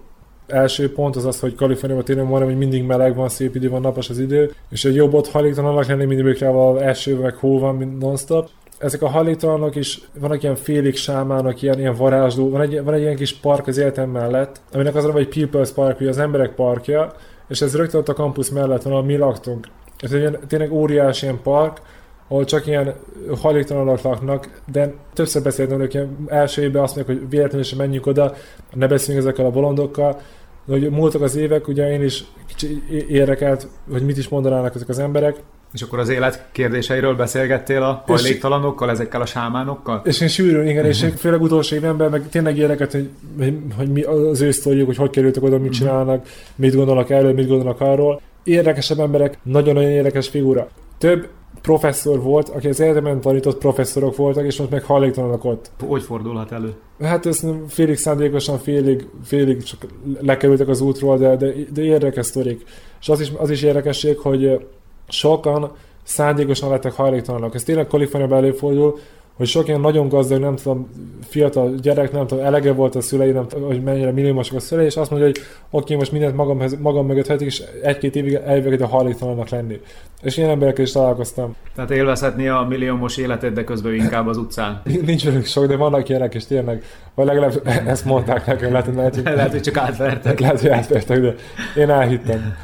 [0.46, 3.80] első pont az az, hogy Kaliforniában tényleg mondom, hogy mindig meleg van, szép idő van,
[3.80, 6.40] napos az idő, és egy jobb ott hajléktalannak lenni, mindig ők
[6.80, 8.48] első meg hó van, non-stop.
[8.78, 13.00] Ezek a hajléktalanok is vannak ilyen félig sámának, ilyen, ilyen varázsló, van egy, van egy
[13.00, 16.54] ilyen kis park az életem mellett, aminek az a egy People's Park, hogy az emberek
[16.54, 17.12] parkja,
[17.48, 19.66] és ez rögtön ott a kampusz mellett van, ahol mi laktunk.
[19.98, 21.80] Ez egy ilyen, tényleg óriási ilyen park,
[22.28, 22.94] ahol csak ilyen
[23.40, 28.34] hajléktalanok laknak, de többször beszéltem ilyen első évben azt mondják, hogy véletlenül sem menjünk oda,
[28.72, 30.20] ne beszéljünk ezekkel a bolondokkal,
[30.64, 34.88] de hogy múltak az évek, ugye én is kicsi érdekelt, hogy mit is mondanának ezek
[34.88, 35.36] az emberek,
[35.74, 40.02] és akkor az élet kérdéseiről beszélgettél a hajléktalanokkal, ezekkel a sámánokkal?
[40.04, 43.08] És én sűrűn, igen, és én főleg utolsó évemben meg tényleg érdekelt, hogy,
[43.38, 45.72] hogy, hogy mi az ő sztoriuk, hogy hogy kerültek oda, mit mhm.
[45.72, 48.20] csinálnak, mit gondolnak erről, mit gondolnak arról.
[48.42, 50.68] Érdekesebb emberek, nagyon-nagyon érdekes figura.
[50.98, 51.28] Több
[51.64, 55.70] professzor volt, aki az egyetemen tanított professzorok voltak, és most meg hajléktalanok ott.
[55.86, 56.74] Hogy fordulhat elő?
[57.00, 59.86] Hát ez félig szándékosan, félig, félig csak
[60.20, 62.64] lekerültek az útról, de, de, de érdekes sztorik.
[63.00, 64.66] És az is, az is érdekesség, hogy
[65.08, 65.72] sokan
[66.02, 67.54] szándékosan lettek hajléktalanok.
[67.54, 68.98] Ez tényleg Kaliforniában előfordul,
[69.36, 70.88] hogy sok ilyen nagyon gazdag, nem tudom,
[71.28, 74.84] fiatal gyerek, nem tudom, elege volt a szülei, nem tudom, hogy mennyire milliómosok a szülei,
[74.84, 78.80] és azt mondja, hogy oké, most mindent magam, magam mögött hetik, és egy-két évig elvéged
[78.80, 79.80] a hajléktalannak lenni.
[80.22, 81.56] És ilyen emberekkel is találkoztam.
[81.74, 84.82] Tehát élvezhetni a milliómos életet, de közben inkább az utcán.
[84.84, 88.94] Nincs velük sok, de vannak ilyenek, és tényleg, vagy legalább ezt mondták nekem, lehet, hogy,
[88.94, 90.40] lehet, hogy, lehet, hogy csak átvertek.
[90.40, 91.34] Lehet, hogy átvertek, de
[91.76, 92.56] én elhittem.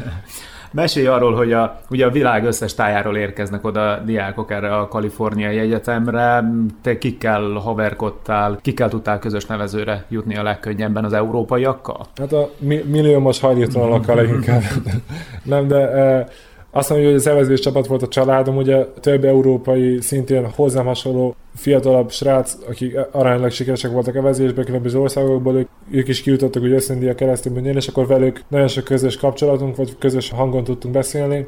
[0.72, 5.58] Mesélj arról, hogy a, ugye a világ összes tájáról érkeznek oda diákok erre a kaliforniai
[5.58, 6.44] egyetemre.
[6.82, 12.06] Te kikkel haverkodtál, kikkel tudtál közös nevezőre jutni a legkönnyebben az európaiakkal?
[12.16, 14.62] Hát a mi- milliómos hajléktalanokkal leginkább.
[15.42, 16.28] Nem, de e,
[16.72, 21.34] azt mondom, hogy az evezés csapat volt a családom, ugye több európai, szintén hozzám hasonló
[21.54, 27.08] fiatalabb srác, akik aránylag sikeresek voltak evezésben különböző országokból, ők, ők is kijutottak hogy összendi
[27.08, 31.46] a keresztényből és akkor velük nagyon sok közös kapcsolatunk, vagy közös hangon tudtunk beszélni.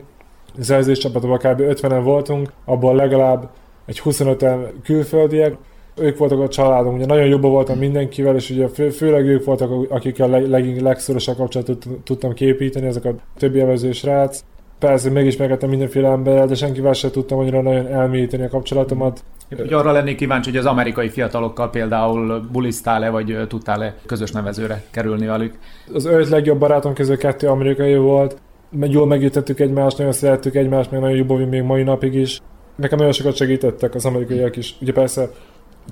[0.59, 1.61] Az evezés csapatban kb.
[1.61, 3.49] 50-en voltunk, abból legalább
[3.87, 5.57] egy 25-en külföldiek,
[5.97, 9.91] ők voltak a családom, ugye nagyon jobban voltam mindenkivel, és ugye fő, főleg ők voltak,
[9.91, 14.45] akikkel leg, leg, legszorosabb kapcsolatot tudtam képíteni, ezek a többi evezős rác
[14.83, 19.25] persze megismerkedtem mindenféle emberrel, de senkivel sem tudtam annyira nagyon elmélyíteni a kapcsolatomat.
[19.59, 25.27] Ugye arra lennék kíváncsi, hogy az amerikai fiatalokkal például bulisztál-e, vagy tudtál-e közös nevezőre kerülni
[25.27, 25.59] velük?
[25.95, 28.37] Az öt legjobb barátom közül kettő amerikai volt,
[28.81, 32.41] jól megértettük egymást, nagyon szerettük egymást, még nagyon jobb még mai napig is.
[32.77, 34.77] Nekem nagyon sokat segítettek az amerikaiak is.
[34.81, 35.31] Ugye persze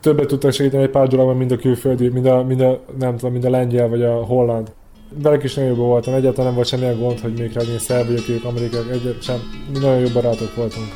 [0.01, 3.33] többet tudtak segíteni egy pár dologban, mind a külföldi, mind a, mind a, nem tudom,
[3.33, 4.73] mind a lengyel vagy a holland
[5.15, 8.29] velük is nagyon jó voltam, egyáltalán nem volt semmilyen gond, hogy még én szerb vagyok,
[8.29, 9.39] ők amerikák, egyet sem,
[9.73, 10.89] mi nagyon jó barátok voltunk.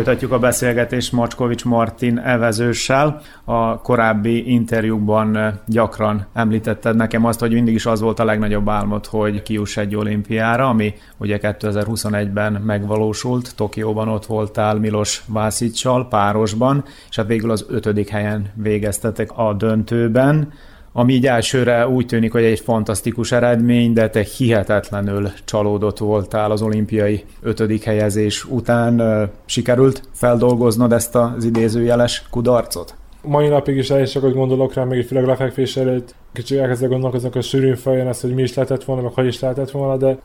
[0.00, 3.20] Folytatjuk a beszélgetést Macskovics Martin evezőssel.
[3.44, 9.06] A korábbi interjúkban gyakran említetted nekem azt, hogy mindig is az volt a legnagyobb álmod,
[9.06, 13.56] hogy kiuss egy olimpiára, ami ugye 2021-ben megvalósult.
[13.56, 20.52] Tokióban ott voltál Milos Vászicsal párosban, és hát végül az ötödik helyen végeztetek a döntőben
[20.92, 26.62] ami így elsőre úgy tűnik, hogy egy fantasztikus eredmény, de te hihetetlenül csalódott voltál az
[26.62, 29.30] olimpiai ötödik helyezés után.
[29.44, 32.94] Sikerült feldolgoznod ezt az idézőjeles kudarcot?
[33.22, 36.14] Mai napig is elég sokat gondolok rá, még főleg lefekvés előtt.
[36.32, 39.40] Kicsit elkezdek gondolkoznak a sűrűn fején ezt, hogy mi is lehetett volna, meg hogy is
[39.40, 40.18] lehetett volna, de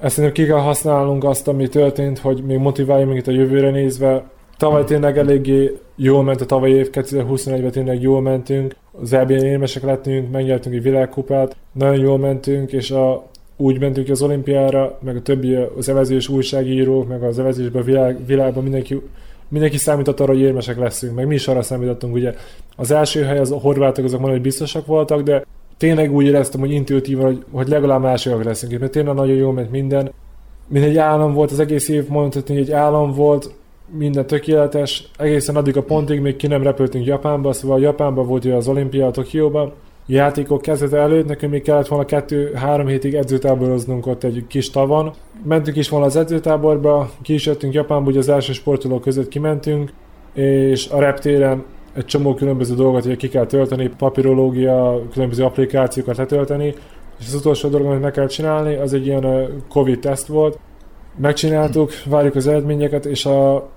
[0.00, 4.24] ezt szerintem ki kell használnunk azt, ami történt, hogy még motiválja minket a jövőre nézve.
[4.60, 9.82] Tavaly tényleg eléggé jól ment a tavalyi év, 2021-ben tényleg jól mentünk, az eb érmesek
[9.82, 15.16] lettünk, megnyertünk egy világkupát, nagyon jól mentünk, és a, úgy mentünk ki az olimpiára, meg
[15.16, 19.00] a többi az evezés újságírók, meg az evezésben világ, világban mindenki,
[19.48, 22.34] mindenki számított arra, hogy érmesek leszünk, meg mi is arra számítottunk, ugye.
[22.76, 25.44] Az első hely az a horvátok, azok mondom, hogy biztosak voltak, de
[25.76, 29.70] tényleg úgy éreztem, hogy intuitívan, hogy, hogy legalább másodikak leszünk, mert tényleg nagyon jól ment
[29.70, 30.12] minden.
[30.68, 33.58] Mint egy állam volt, az egész év mondhatni, hogy egy állam volt,
[33.98, 38.68] minden tökéletes, egészen addig a pontig, még ki nem repültünk Japánba, szóval Japánba volt az
[38.68, 39.72] olimpia a Tokióban,
[40.06, 45.12] játékok kezdete előtt, nekünk még kellett volna kettő-három hétig edzőtáboroznunk ott egy kis tavon.
[45.44, 49.92] Mentünk is volna az edzőtáborba, ki is jöttünk Japánba, ugye az első sportolók között kimentünk,
[50.34, 56.74] és a reptéren egy csomó különböző dolgot ugye ki kell tölteni, papírológia, különböző applikációkat letölteni,
[57.20, 60.58] és az utolsó dolog, amit meg kell csinálni, az egy ilyen Covid teszt volt.
[61.16, 63.68] Megcsináltuk, várjuk az eredményeket, és a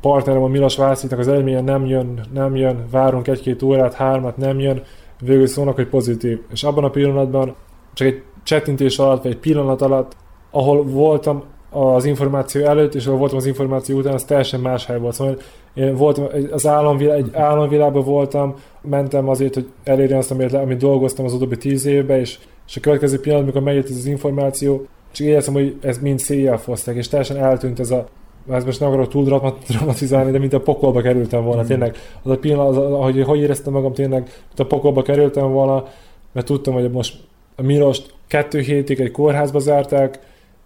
[0.00, 4.60] partnerem a Milos Vászitnak az eredménye nem jön, nem jön, várunk egy-két órát, hármat, nem
[4.60, 4.82] jön,
[5.20, 6.40] végül szólnak, hogy pozitív.
[6.52, 7.54] És abban a pillanatban,
[7.94, 10.16] csak egy csettintés alatt, vagy egy pillanat alatt,
[10.50, 14.98] ahol voltam az információ előtt, és ahol voltam az információ után, az teljesen más hely
[14.98, 15.14] volt.
[15.14, 15.36] Szóval
[15.74, 21.24] én voltam, az államvilá, egy államvilágban voltam, mentem azért, hogy elérjem azt, amit, amit dolgoztam
[21.24, 25.26] az utóbbi tíz évben, és, és a következő pillanat, amikor megjött ez az információ, csak
[25.26, 28.06] éreztem, hogy ez mind széjjel foszták, és teljesen eltűnt ez a,
[28.50, 31.66] ez most nem akarok túl dramatizálni, de mint a pokolba kerültem volna, mm.
[31.66, 31.96] tényleg.
[32.22, 35.84] Az a pillanat, az, ahogy hogy éreztem magam tényleg, mint a pokolba kerültem volna,
[36.32, 37.16] mert tudtam, hogy most
[37.56, 40.18] a Mirost kettő hétig egy kórházba zárták,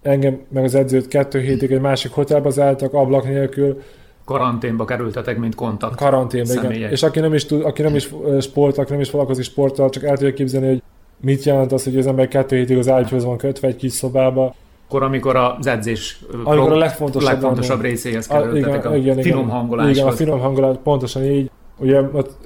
[0.02, 3.82] engem meg az edzőt kettő hétig egy másik hotelba zártak, ablak nélkül.
[4.24, 5.96] Karanténba kerültetek, mint kontakt.
[5.96, 6.90] Karanténba, igen.
[6.90, 8.08] És aki nem is, tud, aki nem is
[8.40, 10.82] sport, aki nem is foglalkozik sporttal, csak el tudja képzelni, hogy
[11.20, 14.54] mit jelent az, hogy az ember kettő hétig az ágyhoz van kötve egy kis szobába,
[14.90, 19.96] akkor, amikor az edzés amikor a legfontosabb, legfontosabb részéhez kerültetek, a, igen, a finom hangoláshoz.
[19.96, 21.50] Igen, a finom hangolás, pontosan így.
[21.78, 22.00] Ugye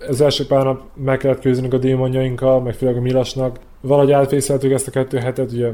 [0.09, 3.59] az első pár nap meg kellett küzdenünk a démonjainkkal, meg főleg a Milasnak.
[3.81, 5.71] Valahogy átfészeltük ezt a kettő hetet, ugye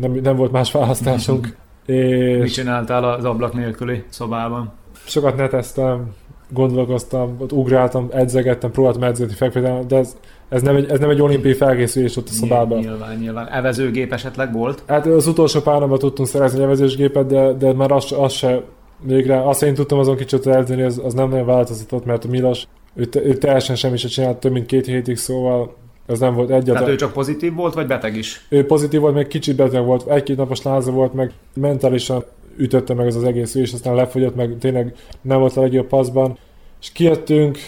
[0.00, 1.56] nem, nem volt más választásunk.
[1.86, 4.72] és Mit csináltál az ablak nélküli szobában?
[5.04, 6.14] Sokat neteztem,
[6.48, 10.16] gondolkoztam, ott ugráltam, edzegettem, próbáltam edzeni, fekvédelem, de ez
[10.48, 12.78] ez nem egy, ez nem egy olimpiai felkészülés ott a szobában.
[12.78, 13.48] Nyilván, nyilván.
[13.48, 14.82] Evezőgép esetleg volt?
[14.86, 18.62] Hát az utolsó pár napban tudtunk szerezni evezősgépet, de, de már az, az se
[19.02, 22.66] végre, azt én tudtam azon kicsit edzeni, az, az nem nagyon változott, mert a Milos,
[22.94, 25.74] ő, ő teljesen semmi se csinált több mint két hétig, szóval
[26.06, 26.80] ez nem volt egyáltalán.
[26.82, 28.46] Tehát ő csak pozitív volt, vagy beteg is?
[28.48, 32.24] Ő pozitív volt, meg kicsit beteg volt, egy-két napos láza volt, meg mentálisan
[32.56, 36.38] ütötte meg ez az egész és aztán lefogyott, meg tényleg nem volt a legjobb paszban.
[36.80, 37.58] És kijöttünk,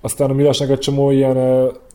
[0.00, 1.36] aztán a Milosnak egy csomó ilyen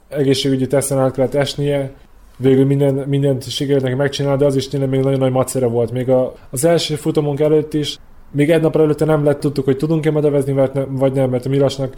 [0.10, 1.93] egészségügyi teszten át kellett esnie,
[2.38, 5.91] végül minden, mindent sikerült neki megcsinálni, de az is tényleg még nagyon nagy macera volt.
[5.91, 7.98] Még a, az első futamunk előtt is,
[8.32, 11.45] még egy nap előtte nem lett tudtuk, hogy tudunk-e medevezni, vagy, ne, vagy nem, mert
[11.45, 11.95] a Milasnak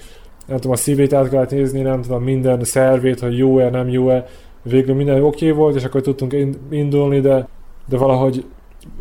[0.48, 4.26] nem tudom, a szívét át kellett nézni, nem tudom, minden szervét, hogy jó-e, nem jó-e.
[4.64, 6.36] Végül minden oké okay volt, és akkor tudtunk
[6.70, 7.48] indulni, de,
[7.90, 8.46] de valahogy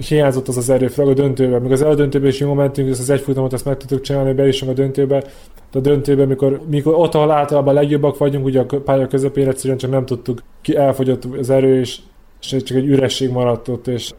[0.08, 1.62] hiányzott az az erő, főleg a döntőben.
[1.62, 4.48] Még az eldöntőben is jól mentünk, ezt az egy futamot ezt meg tudtuk csinálni, be
[4.48, 5.24] is a döntőbe.
[5.70, 9.48] De a döntőben, mikor, mikor ott, ahol általában a legjobbak vagyunk, ugye a pálya közepén
[9.48, 11.98] egyszerűen csak nem tudtuk, ki elfogyott az erő, és,
[12.40, 14.12] és csak egy üresség maradt ott, és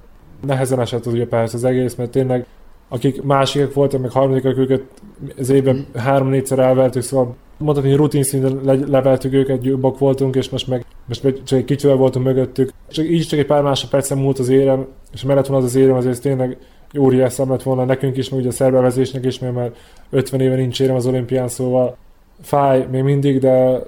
[0.46, 2.46] nehezen esett ugye persze az egész, mert tényleg
[2.94, 4.82] akik másikak voltak, meg harmadikak őket
[5.38, 10.50] az évben három-négyszer elvertük, szóval mondhatni, hogy rutin szinten le- leveltük őket, jobbak voltunk, és
[10.50, 10.86] most meg,
[11.20, 12.70] most csak egy kicsivel voltunk mögöttük.
[12.92, 15.96] Csak így csak egy pár másodpercen múlt az érem, és mellett van az az érem,
[15.96, 16.58] azért tényleg
[16.98, 19.72] óriás szem lett volna nekünk is, meg ugye a szerbevezésnek is, mert már
[20.10, 21.98] 50 éve nincs érem az olimpián, szóval
[22.42, 23.80] fáj még mindig, de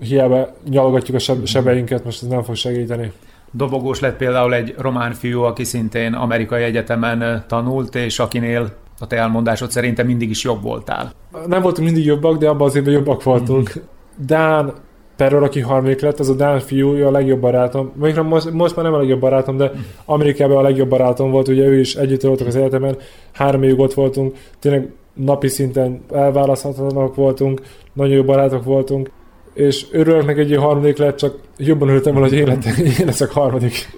[0.00, 3.12] hiába nyalogatjuk a seb- sebeinket, most ez nem fog segíteni.
[3.50, 9.16] Dobogós lett például egy román fiú, aki szintén amerikai egyetemen tanult, és akinél a te
[9.16, 11.12] elmondásod szerintem mindig is jobb voltál.
[11.46, 13.70] Nem voltunk mindig jobbak, de abban az évben jobbak voltunk.
[13.70, 13.86] Mm-hmm.
[14.26, 14.72] Dán
[15.16, 17.92] Peror, aki harmadik lett, az a Dán fiú, a legjobb barátom.
[17.94, 19.72] Mondjuk most, most már nem a legjobb barátom, de
[20.04, 22.96] Amerikában a legjobb barátom volt, ugye ő is együtt voltak az egyetemen,
[23.32, 24.36] három évig ott voltunk.
[24.58, 27.60] Tényleg napi szinten elválaszthatatlanok voltunk,
[27.92, 29.10] nagyon jó barátok voltunk,
[29.54, 32.58] és örülök neki, egy harmadik lett, csak jobban örültem volna, hogy én,
[33.00, 33.88] én leszek harmadik.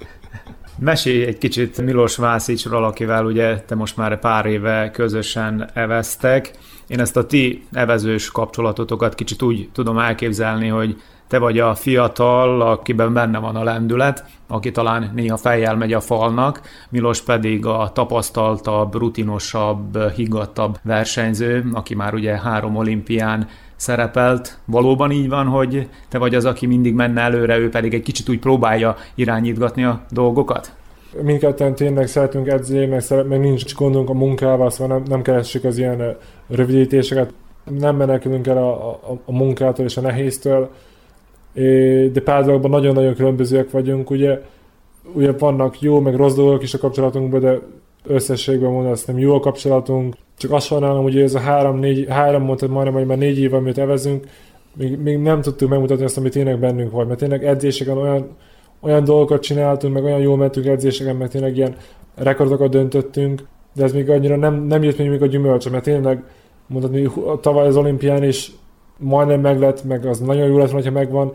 [0.79, 6.51] Mesélj egy kicsit Milos Vászicsról, akivel ugye te most már pár éve közösen eveztek.
[6.87, 10.97] Én ezt a ti evezős kapcsolatotokat kicsit úgy tudom elképzelni, hogy
[11.29, 16.01] te vagy a fiatal, akiben benne van a lendület, aki talán néha fejjel megy a
[16.01, 24.59] falnak, Milos pedig a tapasztaltabb, rutinosabb, higgadtabb versenyző, aki már ugye három olimpián szerepelt.
[24.65, 28.29] Valóban így van, hogy te vagy az, aki mindig menne előre, ő pedig egy kicsit
[28.29, 30.73] úgy próbálja irányítgatni a dolgokat?
[31.23, 35.65] Mindketten tényleg szeretünk edzeni, meg, szeret, meg nincs gondunk a munkával, szóval nem, nem keressük
[35.65, 36.17] az ilyen
[36.49, 37.33] rövidítéseket.
[37.79, 40.71] Nem menekülünk el a, a, a munkától és a nehéztől,
[42.13, 44.43] de pár dolgokban nagyon-nagyon különbözőek vagyunk, ugye,
[45.13, 47.59] ugye vannak jó, meg rossz dolgok is a kapcsolatunkban, de
[48.05, 52.07] összességben mondom, azt nem jó a kapcsolatunk, csak azt sajnálom, hogy ez a három, négy,
[52.09, 54.27] három mondtad majdnem, hogy már négy év, amit evezünk,
[54.77, 58.37] még, még nem tudtuk megmutatni azt, ami tényleg bennünk van, mert tényleg edzéseken olyan,
[58.81, 61.77] olyan dolgokat csináltunk, meg olyan jól mentünk edzéseken, mert tényleg ilyen
[62.15, 63.43] rekordokat döntöttünk,
[63.75, 66.25] de ez még annyira nem, nem jött még a gyümölcse, mert tényleg
[66.67, 67.09] mondhatni,
[67.41, 68.53] tavaly az olimpián is
[68.99, 71.33] majdnem meg lett, meg az nagyon jó lesz, ha megvan,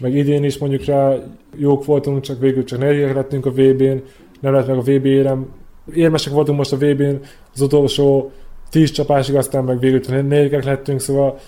[0.00, 1.16] meg idén is mondjuk rá
[1.56, 4.02] jók voltunk, csak végül csak negyedik lettünk a VB-n,
[4.40, 5.48] nem lett meg a VB érem.
[5.94, 7.20] Érmesek voltunk most a VB-n,
[7.54, 8.30] az utolsó
[8.70, 11.38] tíz csapásig, aztán meg végül negyedikek lettünk, szóval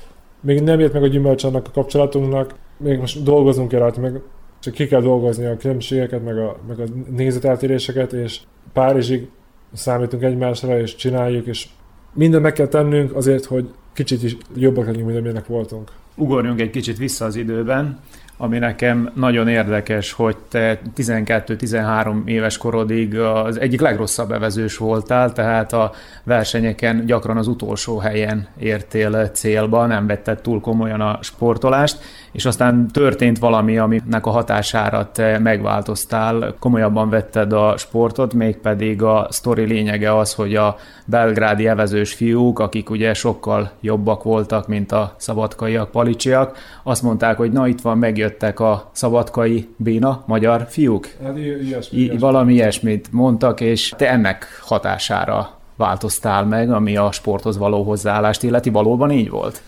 [0.41, 4.21] még nem jött meg a gyümölcs annak a kapcsolatunknak, még most dolgozunk kell meg
[4.63, 8.41] csak ki kell dolgozni a különbségeket, meg a, meg a nézeteltéréseket, és
[8.73, 9.29] Párizsig
[9.73, 11.69] számítunk egymásra, és csináljuk, és
[12.13, 15.91] mindent meg kell tennünk azért, hogy kicsit is jobbak legyünk, mint amilyenek voltunk.
[16.15, 18.01] Ugorjunk egy kicsit vissza az időben
[18.37, 25.73] ami nekem nagyon érdekes, hogy te 12-13 éves korodig az egyik legrosszabb evezős voltál, tehát
[25.73, 25.93] a
[26.25, 31.99] versenyeken gyakran az utolsó helyen értél célba, nem vetted túl komolyan a sportolást,
[32.33, 39.27] és aztán történt valami, aminek a hatására te megváltoztál, komolyabban vetted a sportot, mégpedig a
[39.31, 45.15] sztori lényege az, hogy a belgrádi evezős fiúk, akik ugye sokkal jobbak voltak, mint a
[45.17, 51.09] szabadkaiak, palicsiak, azt mondták, hogy na itt van, megjöttek a szabadkai béna magyar fiúk.
[51.25, 52.19] Hát ilyesmi, ilyesmi.
[52.19, 58.71] Valami ilyesmit mondtak, és te ennek hatására változtál meg, ami a sporthoz való hozzáállást illeti.
[58.71, 59.63] Valóban így volt?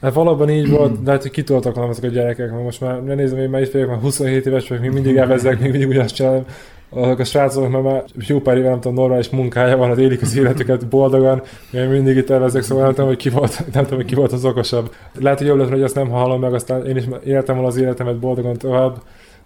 [0.00, 3.16] Hát valóban így volt, de hát hogy kitoltak ezek a gyerekek, mert most már nem
[3.16, 6.14] nézem, én már itt vagyok, már 27 éves vagyok, még mindig elvezek, még mindig ugyanazt
[6.14, 6.44] csinálom.
[6.90, 10.22] Azok a srácok, mert már jó pár éve nem tudom, normális munkája van, az élik
[10.22, 13.98] az életüket boldogan, én mindig itt elvezek, szóval nem tudom, hogy ki volt, nem tudom,
[13.98, 14.94] hogy ki volt az okosabb.
[15.20, 18.18] Lehet, hogy jobb lesz, hogy azt nem hallom meg, aztán én is éltem az életemet
[18.18, 18.96] boldogan tovább,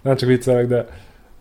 [0.03, 0.87] nem csak viccelek, de,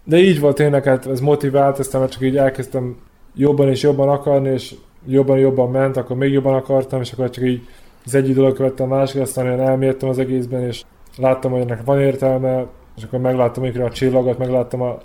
[0.04, 2.98] de így volt tényleg, hát ez motivált, aztán csak így elkezdtem
[3.36, 7.68] jobban és jobban akarni, és jobban-jobban ment, akkor még jobban akartam, és akkor csak így
[8.06, 10.84] az egyik dolog követtem a másik, aztán olyan elmértem az egészben, és
[11.18, 12.66] láttam, hogy ennek van értelme,
[12.98, 14.98] és akkor megláttam mikor a csillagot, megláttam a,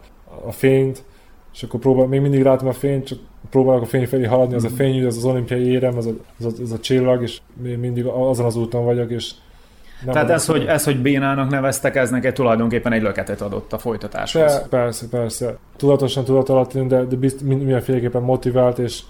[0.46, 1.04] a fényt,
[1.54, 3.18] és akkor próbál, még mindig látom a fényt, csak
[3.50, 6.44] próbálok a fény felé haladni, az a fény, az az olimpiai érem, az a, az
[6.44, 9.30] a, az a csillag, és még mindig azon az úton vagyok, és
[10.04, 13.78] nem Tehát ez hogy, ez, hogy Bénának neveztek, ez neked tulajdonképpen egy löketet adott a
[13.78, 14.52] folytatáshoz.
[14.52, 15.56] De, persze, persze.
[15.76, 19.00] Tudatosan tudat alatt, de, de bizt, mindenféleképpen motivált, és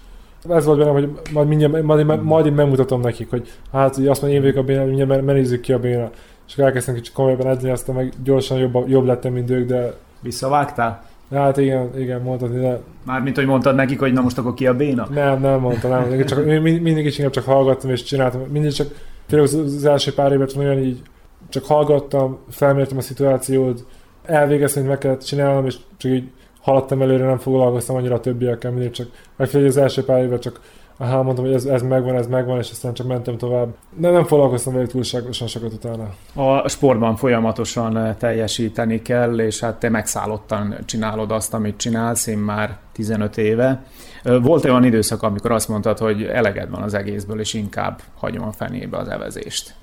[0.49, 4.07] ez volt bennem, hogy majd, mindjárt, majd, majd, majd én megmutatom nekik, hogy hát hogy
[4.07, 6.09] azt mondja, én vagyok a béna, mindjárt menézzük ki a béna.
[6.47, 9.93] És elkezdtem kicsit komolyabban edzeni, aztán meg gyorsan jobb, jobb lettem, mint ők, de...
[10.19, 11.03] Visszavágtál?
[11.31, 12.79] Hát igen, igen, mondtad, de...
[13.05, 15.07] Mármint, hogy mondtad nekik, hogy na most akkor ki a béna?
[15.11, 16.25] Nem, nem mondtam, nem.
[16.25, 18.41] Csak, mindig is inkább csak hallgattam és csináltam.
[18.41, 18.87] Mindig csak,
[19.27, 21.01] tényleg az első pár évet olyan így
[21.49, 23.85] csak hallgattam, felmértem a szituációt,
[24.23, 26.29] elvégeztem, hogy meg kellett csinálnom, és csak így
[26.61, 29.07] haladtam előre, nem foglalkoztam annyira a többiekkel, mindig csak
[29.37, 30.59] megfelelő az első pár évben csak
[30.97, 33.75] aha, mondtam, hogy ez, ez megvan, ez megvan, és aztán csak mentem tovább.
[33.97, 36.13] De nem foglalkoztam vele túlságosan sokat utána.
[36.33, 42.37] A sportban folyamatosan eh, teljesíteni kell, és hát te megszállottan csinálod azt, amit csinálsz, én
[42.37, 43.83] már 15 éve.
[44.23, 48.51] Volt olyan időszak, amikor azt mondtad, hogy eleged van az egészből, és inkább hagyom a
[48.51, 49.73] fenébe az evezést?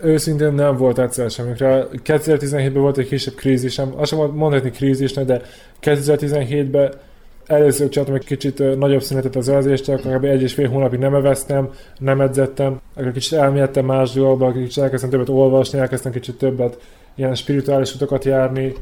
[0.00, 1.54] Őszintén nem volt egyszer sem.
[1.56, 5.42] 2017-ben volt egy kisebb krízisem, azt sem mondhatni krízisnek, de
[5.82, 6.92] 2017-ben
[7.46, 11.68] először csináltam egy kicsit nagyobb szünetet az edzést, akkor egy és fél hónapig nem eveztem,
[11.98, 16.78] nem edzettem, akkor kicsit elmélyedtem más dolgokba, kicsit elkezdtem többet olvasni, elkezdtem kicsit többet
[17.14, 18.74] ilyen spirituális utakat járni,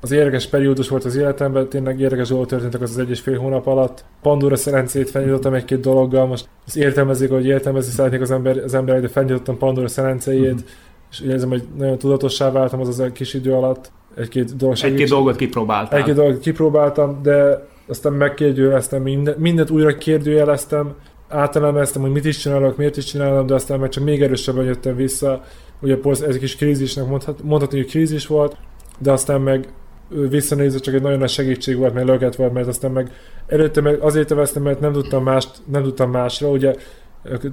[0.00, 3.38] az érdekes periódus volt az életemben, tényleg érdekes dolgok történtek az, az egy és fél
[3.38, 4.04] hónap alatt.
[4.22, 9.00] Pandora szerencét felnyitottam egy-két dologgal, most az értelmezik, hogy értelmezni szeretnék az ember, az ember
[9.00, 10.68] de felnyitottam Pandora szerencéjét, uh-huh.
[11.10, 13.90] és érzem, hogy nagyon tudatossá váltam az az egy kis idő alatt.
[14.16, 15.98] Egy-két, dolog egy-két dolgot kipróbáltam.
[15.98, 20.94] Egy-két dolgot kipróbáltam, de aztán megkérdőjeleztem, mindent, mindent újra kérdőjeleztem,
[21.28, 24.96] átelemeztem, hogy mit is csinálok, miért is csinálom, de aztán meg csak még erősebben jöttem
[24.96, 25.44] vissza.
[25.80, 28.56] Ugye ez egy kis krízisnek mondhat, mondhatni, hogy krízis volt,
[28.98, 29.68] de aztán meg
[30.08, 33.10] visszanézve csak egy nagyon nagy segítség volt, mert löket volt, mert aztán meg
[33.46, 36.74] előtte meg azért eveztem, mert nem tudtam, mást, nem tudtam másra, ugye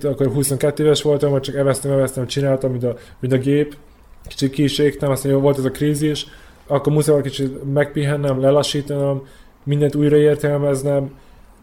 [0.03, 3.75] akkor 22 éves voltam, vagy csak eveztem, eveztem, csináltam, mint a, mint a gép,
[4.27, 4.63] kicsit ki
[4.99, 6.27] aztán jó volt ez a krízis,
[6.67, 9.27] akkor muszáj kicsit megpihennem, lelassítanom,
[9.65, 11.11] mindent újra értelmeznem,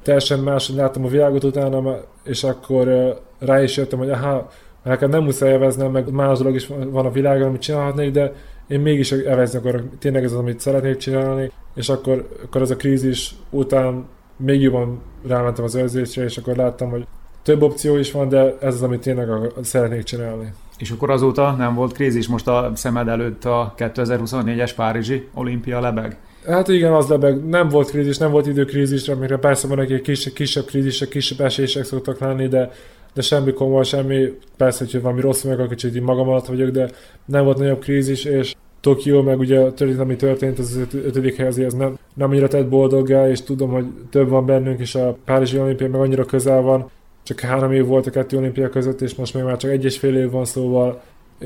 [0.02, 4.50] teljesen máshogy láttam a világot utána, és akkor rá is jöttem, hogy aha,
[4.82, 8.32] nekem nem muszáj eveznem, meg más dolog is van a világon, amit csinálhatnék, de
[8.66, 12.76] én mégis evezni akarok, tényleg ez az, amit szeretnék csinálni, és akkor, akkor az a
[12.76, 14.04] krízis után
[14.36, 17.06] még jobban rámentem az érzésre, és akkor láttam, hogy
[17.42, 19.28] több opció is van, de ez az, amit tényleg
[19.62, 20.52] szeretnék csinálni.
[20.78, 26.18] És akkor azóta nem volt krízis, most a szemed előtt a 2024-es Párizsi olimpia lebeg?
[26.46, 27.44] Hát igen, az lebeg.
[27.44, 31.84] Nem volt krízis, nem volt időkrízis, amire persze van egy kisebb, kisebb krízisek, kisebb esések
[31.84, 32.70] szoktak lenni, de,
[33.14, 36.90] de semmi komoly, semmi, persze, hogy valami rossz meg, akkor kicsit magam alatt vagyok, de
[37.24, 41.76] nem volt nagyobb krízis, és Tokió, meg ugye történt, ami történt, az, ötödik hely azért
[41.76, 45.88] nem, nem annyira tett boldoggá, és tudom, hogy több van bennünk, és a Párizsi olimpia
[45.88, 46.90] meg annyira közel van,
[47.22, 49.98] csak három év volt a kettő olimpia között, és most még már csak egy és
[49.98, 51.02] fél év van, szóval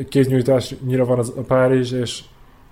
[0.09, 2.20] kéznyújtásnyira van az, a Párizs, és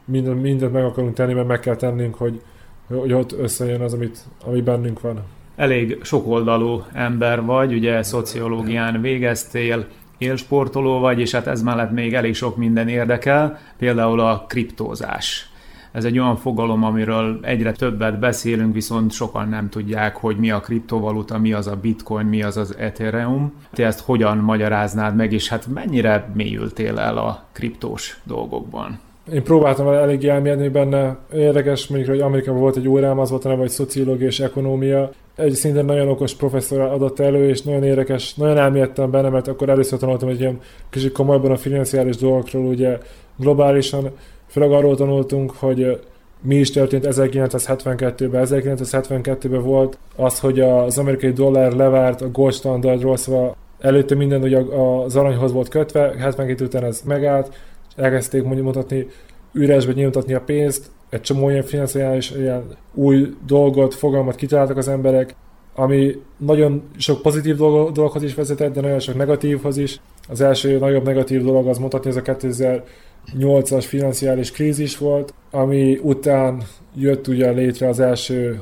[0.04, 2.40] mindent, mindent meg akarunk tenni, mert meg kell tennünk, hogy,
[2.86, 5.22] hogy ott összejön az, amit, ami bennünk van.
[5.56, 9.86] Elég sokoldalú ember vagy, ugye szociológián végeztél,
[10.18, 15.48] élsportoló vagy, és hát ez mellett még elég sok minden érdekel, például a kriptózás.
[15.92, 20.60] Ez egy olyan fogalom, amiről egyre többet beszélünk, viszont sokan nem tudják, hogy mi a
[20.60, 23.52] kriptovaluta, mi az a bitcoin, mi az az ethereum.
[23.72, 28.98] Te ezt hogyan magyaráznád meg, és hát mennyire mélyültél el a kriptós dolgokban?
[29.32, 31.16] Én próbáltam el elég elmérni benne.
[31.32, 35.10] Érdekes, mondjuk, hogy Amerikában volt egy órám, az volt a neve, hogy szociológia és ekonomia.
[35.36, 39.68] Egy szintén nagyon okos professzor adott elő, és nagyon érdekes, nagyon elmélyedtem benne, mert akkor
[39.68, 40.60] először tanultam egy ilyen
[40.90, 42.98] kicsit komolyban a financiális dolgokról, ugye
[43.36, 44.10] globálisan,
[44.46, 46.00] főleg arról tanultunk, hogy
[46.40, 48.46] mi is történt 1972-ben.
[48.48, 54.58] 1972-ben volt az, hogy az amerikai dollár levárt a gold standardról, szóval előtte minden ugye
[54.58, 57.52] az aranyhoz volt kötve, 72 után ez megállt,
[57.96, 59.06] elkezdték mondjuk mutatni,
[59.52, 62.62] üresbe nyilvántatni a pénzt, egy csomó ilyen financiális ilyen
[62.94, 65.34] új dolgot, fogalmat kitaláltak az emberek,
[65.74, 70.00] ami nagyon sok pozitív dologhoz is vezetett, de nagyon sok negatívhoz is.
[70.28, 76.62] Az első nagyobb negatív dolog az mutatni, ez a 2008-as financiális krízis volt, ami után
[76.94, 78.60] jött ugye létre az első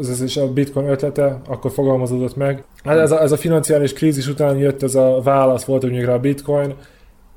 [0.00, 2.64] ez is a bitcoin ötlete, akkor fogalmazódott meg.
[2.84, 6.18] Hát ez a, ez a financiális krízis után jött ez a válasz, volt ugye a
[6.18, 6.74] bitcoin,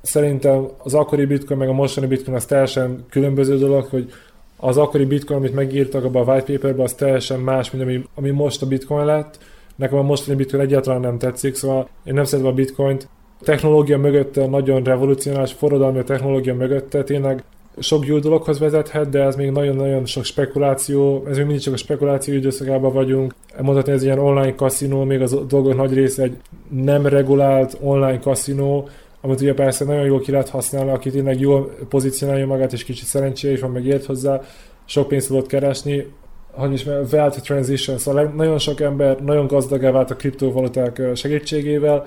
[0.07, 4.13] szerintem az akkori bitcoin meg a mostani bitcoin az teljesen különböző dolog, hogy
[4.57, 8.29] az akkori bitcoin, amit megírtak abban a white paperben, az teljesen más, mint ami, ami
[8.29, 9.39] most a bitcoin lett.
[9.75, 13.07] Nekem a mostani bitcoin egyáltalán nem tetszik, szóval én nem szeretem a bitcoint.
[13.39, 17.43] A technológia mögötte nagyon revolucionális, forradalmi a technológia mögötte, tényleg
[17.79, 21.77] sok jó dologhoz vezethet, de ez még nagyon-nagyon sok spekuláció, ez még mindig csak a
[21.77, 23.35] spekuláció időszakában vagyunk.
[23.61, 26.37] Mondhatni, ez ilyen online kaszinó, még az dolgok nagy része egy
[26.69, 28.89] nem regulált online kaszinó,
[29.27, 33.05] amit ugye persze nagyon jól ki lehet használni, aki tényleg jól pozícionálja magát, és kicsit
[33.05, 34.41] szerencséje is van, meg ért hozzá,
[34.85, 36.05] sok pénzt tudott keresni,
[36.51, 42.05] hogy is wealth transition, szóval nagyon sok ember nagyon gazdagá vált a kriptovaluták segítségével,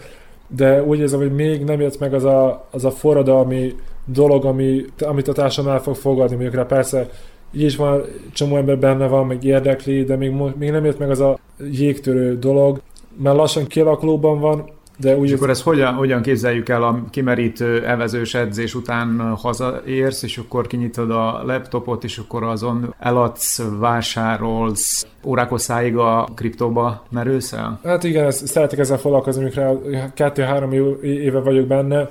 [0.57, 4.85] de úgy érzem, hogy még nem jött meg az a, az a forradalmi dolog, ami,
[4.99, 6.63] amit a társadalom el fog fogadni, mondjuk rá.
[6.63, 7.09] Persze
[7.53, 8.03] így is van,
[8.33, 11.39] csomó ember benne van, meg érdekli, de még, még nem jött meg az a
[11.71, 12.81] jégtörő dolog,
[13.23, 14.71] mert lassan kialakulóban van,
[15.01, 20.23] de úgy és akkor ezt hogyan, hogyan képzeljük el a kimerítő evezős edzés után hazaérsz,
[20.23, 27.53] és akkor kinyitod a laptopot, és akkor azon eladsz, vásárolsz, órákos száig a kriptóba merülsz
[27.53, 27.81] el?
[27.85, 29.81] Hát igen, ezt, szeretek ezzel foglalkozni, amikor
[30.15, 30.73] kettő-három
[31.03, 32.09] éve vagyok benne,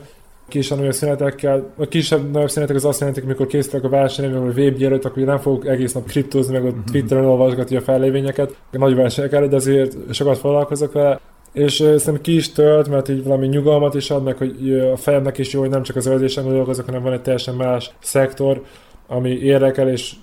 [0.48, 1.74] kisebb nagyobb szünetekkel.
[1.78, 5.06] A kisebb nagyobb szünetek az azt jelenti, amikor készítek a versenyre, vagy a web előtt,
[5.06, 6.80] akkor nem fogok egész nap kriptózni, meg a mhm.
[6.92, 11.20] Twitteren olvasgatni a fellévényeket, nagy versenyek előtt, de azért sokat foglalkozok vele
[11.54, 15.38] és szerintem ki is tölt, mert így valami nyugalmat is ad, meg hogy a fejemnek
[15.38, 18.64] is jó, hogy nem csak az öltésen dolgozok, hanem van egy teljesen más szektor,
[19.08, 20.14] ami érdekel, és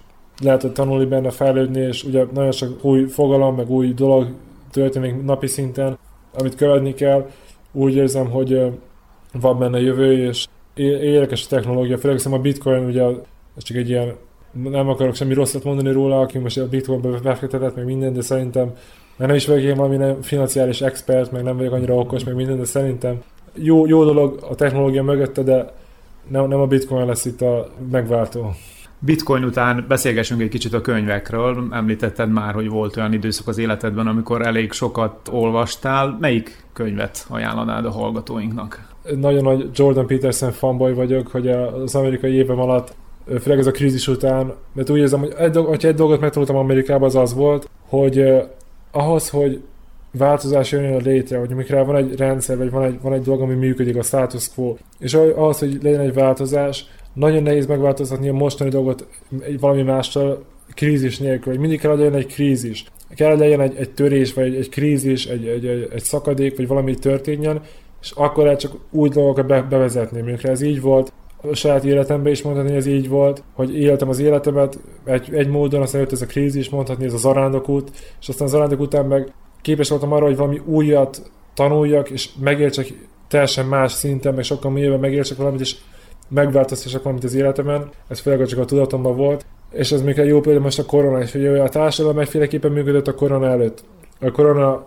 [0.42, 4.26] lehet hogy tanulni benne, fejlődni, és ugye nagyon sok új fogalom, meg új dolog
[4.70, 5.98] történik napi szinten,
[6.38, 7.30] amit követni kell.
[7.72, 8.60] Úgy érzem, hogy
[9.32, 13.02] van benne jövő, és érdekes a technológia, főleg a bitcoin, ugye
[13.56, 14.14] ez csak egy ilyen,
[14.62, 18.72] nem akarok semmi rosszat mondani róla, aki most a bitcoinba befektetett, meg minden, de szerintem
[19.16, 22.34] mert nem is vagyok én valami nem financiális expert, meg nem vagyok annyira okos, meg
[22.34, 23.22] minden, de szerintem
[23.54, 25.72] jó, jó dolog a technológia mögötte, de
[26.28, 28.54] nem, nem a bitcoin lesz itt a megváltó.
[28.98, 31.68] Bitcoin után beszélgessünk egy kicsit a könyvekről.
[31.70, 36.16] Említetted már, hogy volt olyan időszak az életedben, amikor elég sokat olvastál.
[36.20, 38.94] Melyik könyvet ajánlanád a hallgatóinknak?
[39.16, 42.94] Nagyon nagy Jordan Peterson fanboy vagyok, hogy az amerikai évem alatt,
[43.40, 47.08] főleg ez a krízis után, mert úgy érzem, hogy egy, hogyha egy dolgot megtanultam Amerikában,
[47.08, 48.44] az az volt, hogy eh,
[48.90, 49.62] ahhoz, hogy
[50.10, 53.54] változás jön létre, hogy amikor van egy rendszer, vagy van egy, van egy dolog, ami
[53.54, 58.70] működik, a status quo, és ahhoz, hogy legyen egy változás, nagyon nehéz megváltoztatni a mostani
[58.70, 59.06] dolgot
[59.40, 62.84] egy valami mással krízis nélkül, hogy mindig kell, legyen egy krízis.
[63.14, 66.66] Kell, legyen egy, egy törés, vagy egy, egy krízis, egy, egy, egy, egy szakadék, vagy
[66.66, 67.60] valami történjen,
[68.00, 70.20] és akkor lehet csak új dolgokat be, bevezetni.
[70.20, 71.12] Amikor ez így volt,
[71.50, 75.48] a saját életemben is mondhatni, hogy ez így volt, hogy éltem az életemet egy, egy
[75.48, 77.90] módon, aztán jött ez a krízis, mondhatni ez a zarándokút,
[78.20, 79.32] és aztán a zarándok után meg
[79.62, 82.86] képes voltam arra, hogy valami újat tanuljak, és megértsek
[83.28, 85.76] teljesen más szinten, meg sokkal mélyebben megértsek valamit, és
[86.28, 87.90] megváltoztassak valamit az életemben.
[88.08, 89.46] Ez főleg csak a tudatomban volt.
[89.70, 93.08] És ez még egy jó példa most a korona is, hogy a társadalom egyféleképpen működött
[93.08, 93.84] a korona előtt.
[94.20, 94.86] A korona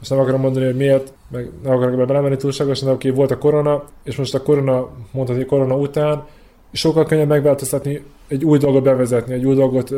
[0.00, 3.30] most nem akarom mondani, hogy miért, meg nem akarok ebbe belemenni túlságosan, de oké, volt
[3.30, 6.24] a korona, és most a korona, mondhatni korona után,
[6.72, 9.94] sokkal könnyebb megváltoztatni, egy új dolgot bevezetni, egy új dolgot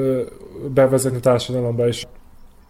[0.75, 2.07] bevezetni társadalomba is.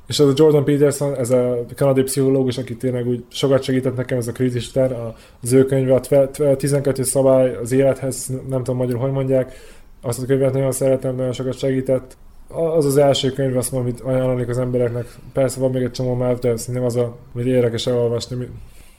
[0.07, 4.19] És az a Jordan Peterson, ez a kanadai pszichológus, aki tényleg úgy sokat segített nekem
[4.19, 9.03] ez a krízis után, az ő könyve, a 12 szabály az élethez, nem tudom magyarul,
[9.03, 9.55] hogy mondják,
[10.01, 12.17] azt a könyvet nagyon szeretem, nagyon sokat segített.
[12.53, 15.07] Az az első könyv, azt mondom, amit ajánlanék az embereknek.
[15.33, 18.49] Persze van még egy csomó már, de szerintem az, a, amit érdekes elolvasni.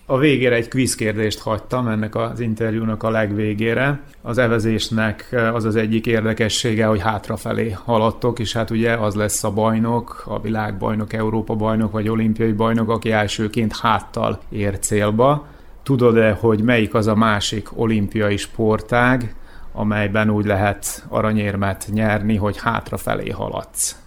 [0.06, 4.01] A végére egy quiz kérdést hagytam ennek az interjúnak a legvégére.
[4.22, 9.51] Az evezésnek az az egyik érdekessége, hogy hátrafelé haladtok, és hát ugye az lesz a
[9.51, 15.47] bajnok, a világbajnok, Európa bajnok vagy olimpiai bajnok, aki elsőként háttal ér célba.
[15.84, 19.36] Tudod-e, hogy melyik az a másik olimpiai sportág,
[19.74, 23.97] amelyben úgy lehet aranyérmet nyerni, hogy hátrafelé haladsz?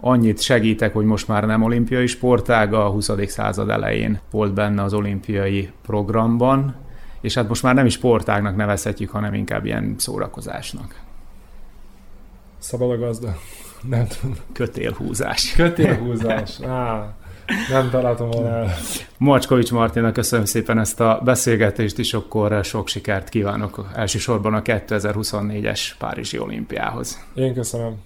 [0.00, 3.10] Annyit segítek, hogy most már nem olimpiai sportág, a 20.
[3.26, 6.74] század elején volt benne az olimpiai programban,
[7.20, 10.94] és hát most már nem is sportágnak nevezhetjük, hanem inkább ilyen szórakozásnak.
[12.58, 13.36] Szabad a gazda.
[13.82, 14.36] Nem tudom.
[14.52, 15.52] Kötélhúzás.
[15.52, 16.60] Kötélhúzás.
[16.60, 17.14] Á,
[17.70, 18.74] nem találtam volna el.
[19.18, 25.80] Macskovics Martinak köszönöm szépen ezt a beszélgetést, és akkor sok sikert kívánok elsősorban a 2024-es
[25.98, 27.24] Párizsi olimpiához.
[27.34, 27.96] Én köszönöm.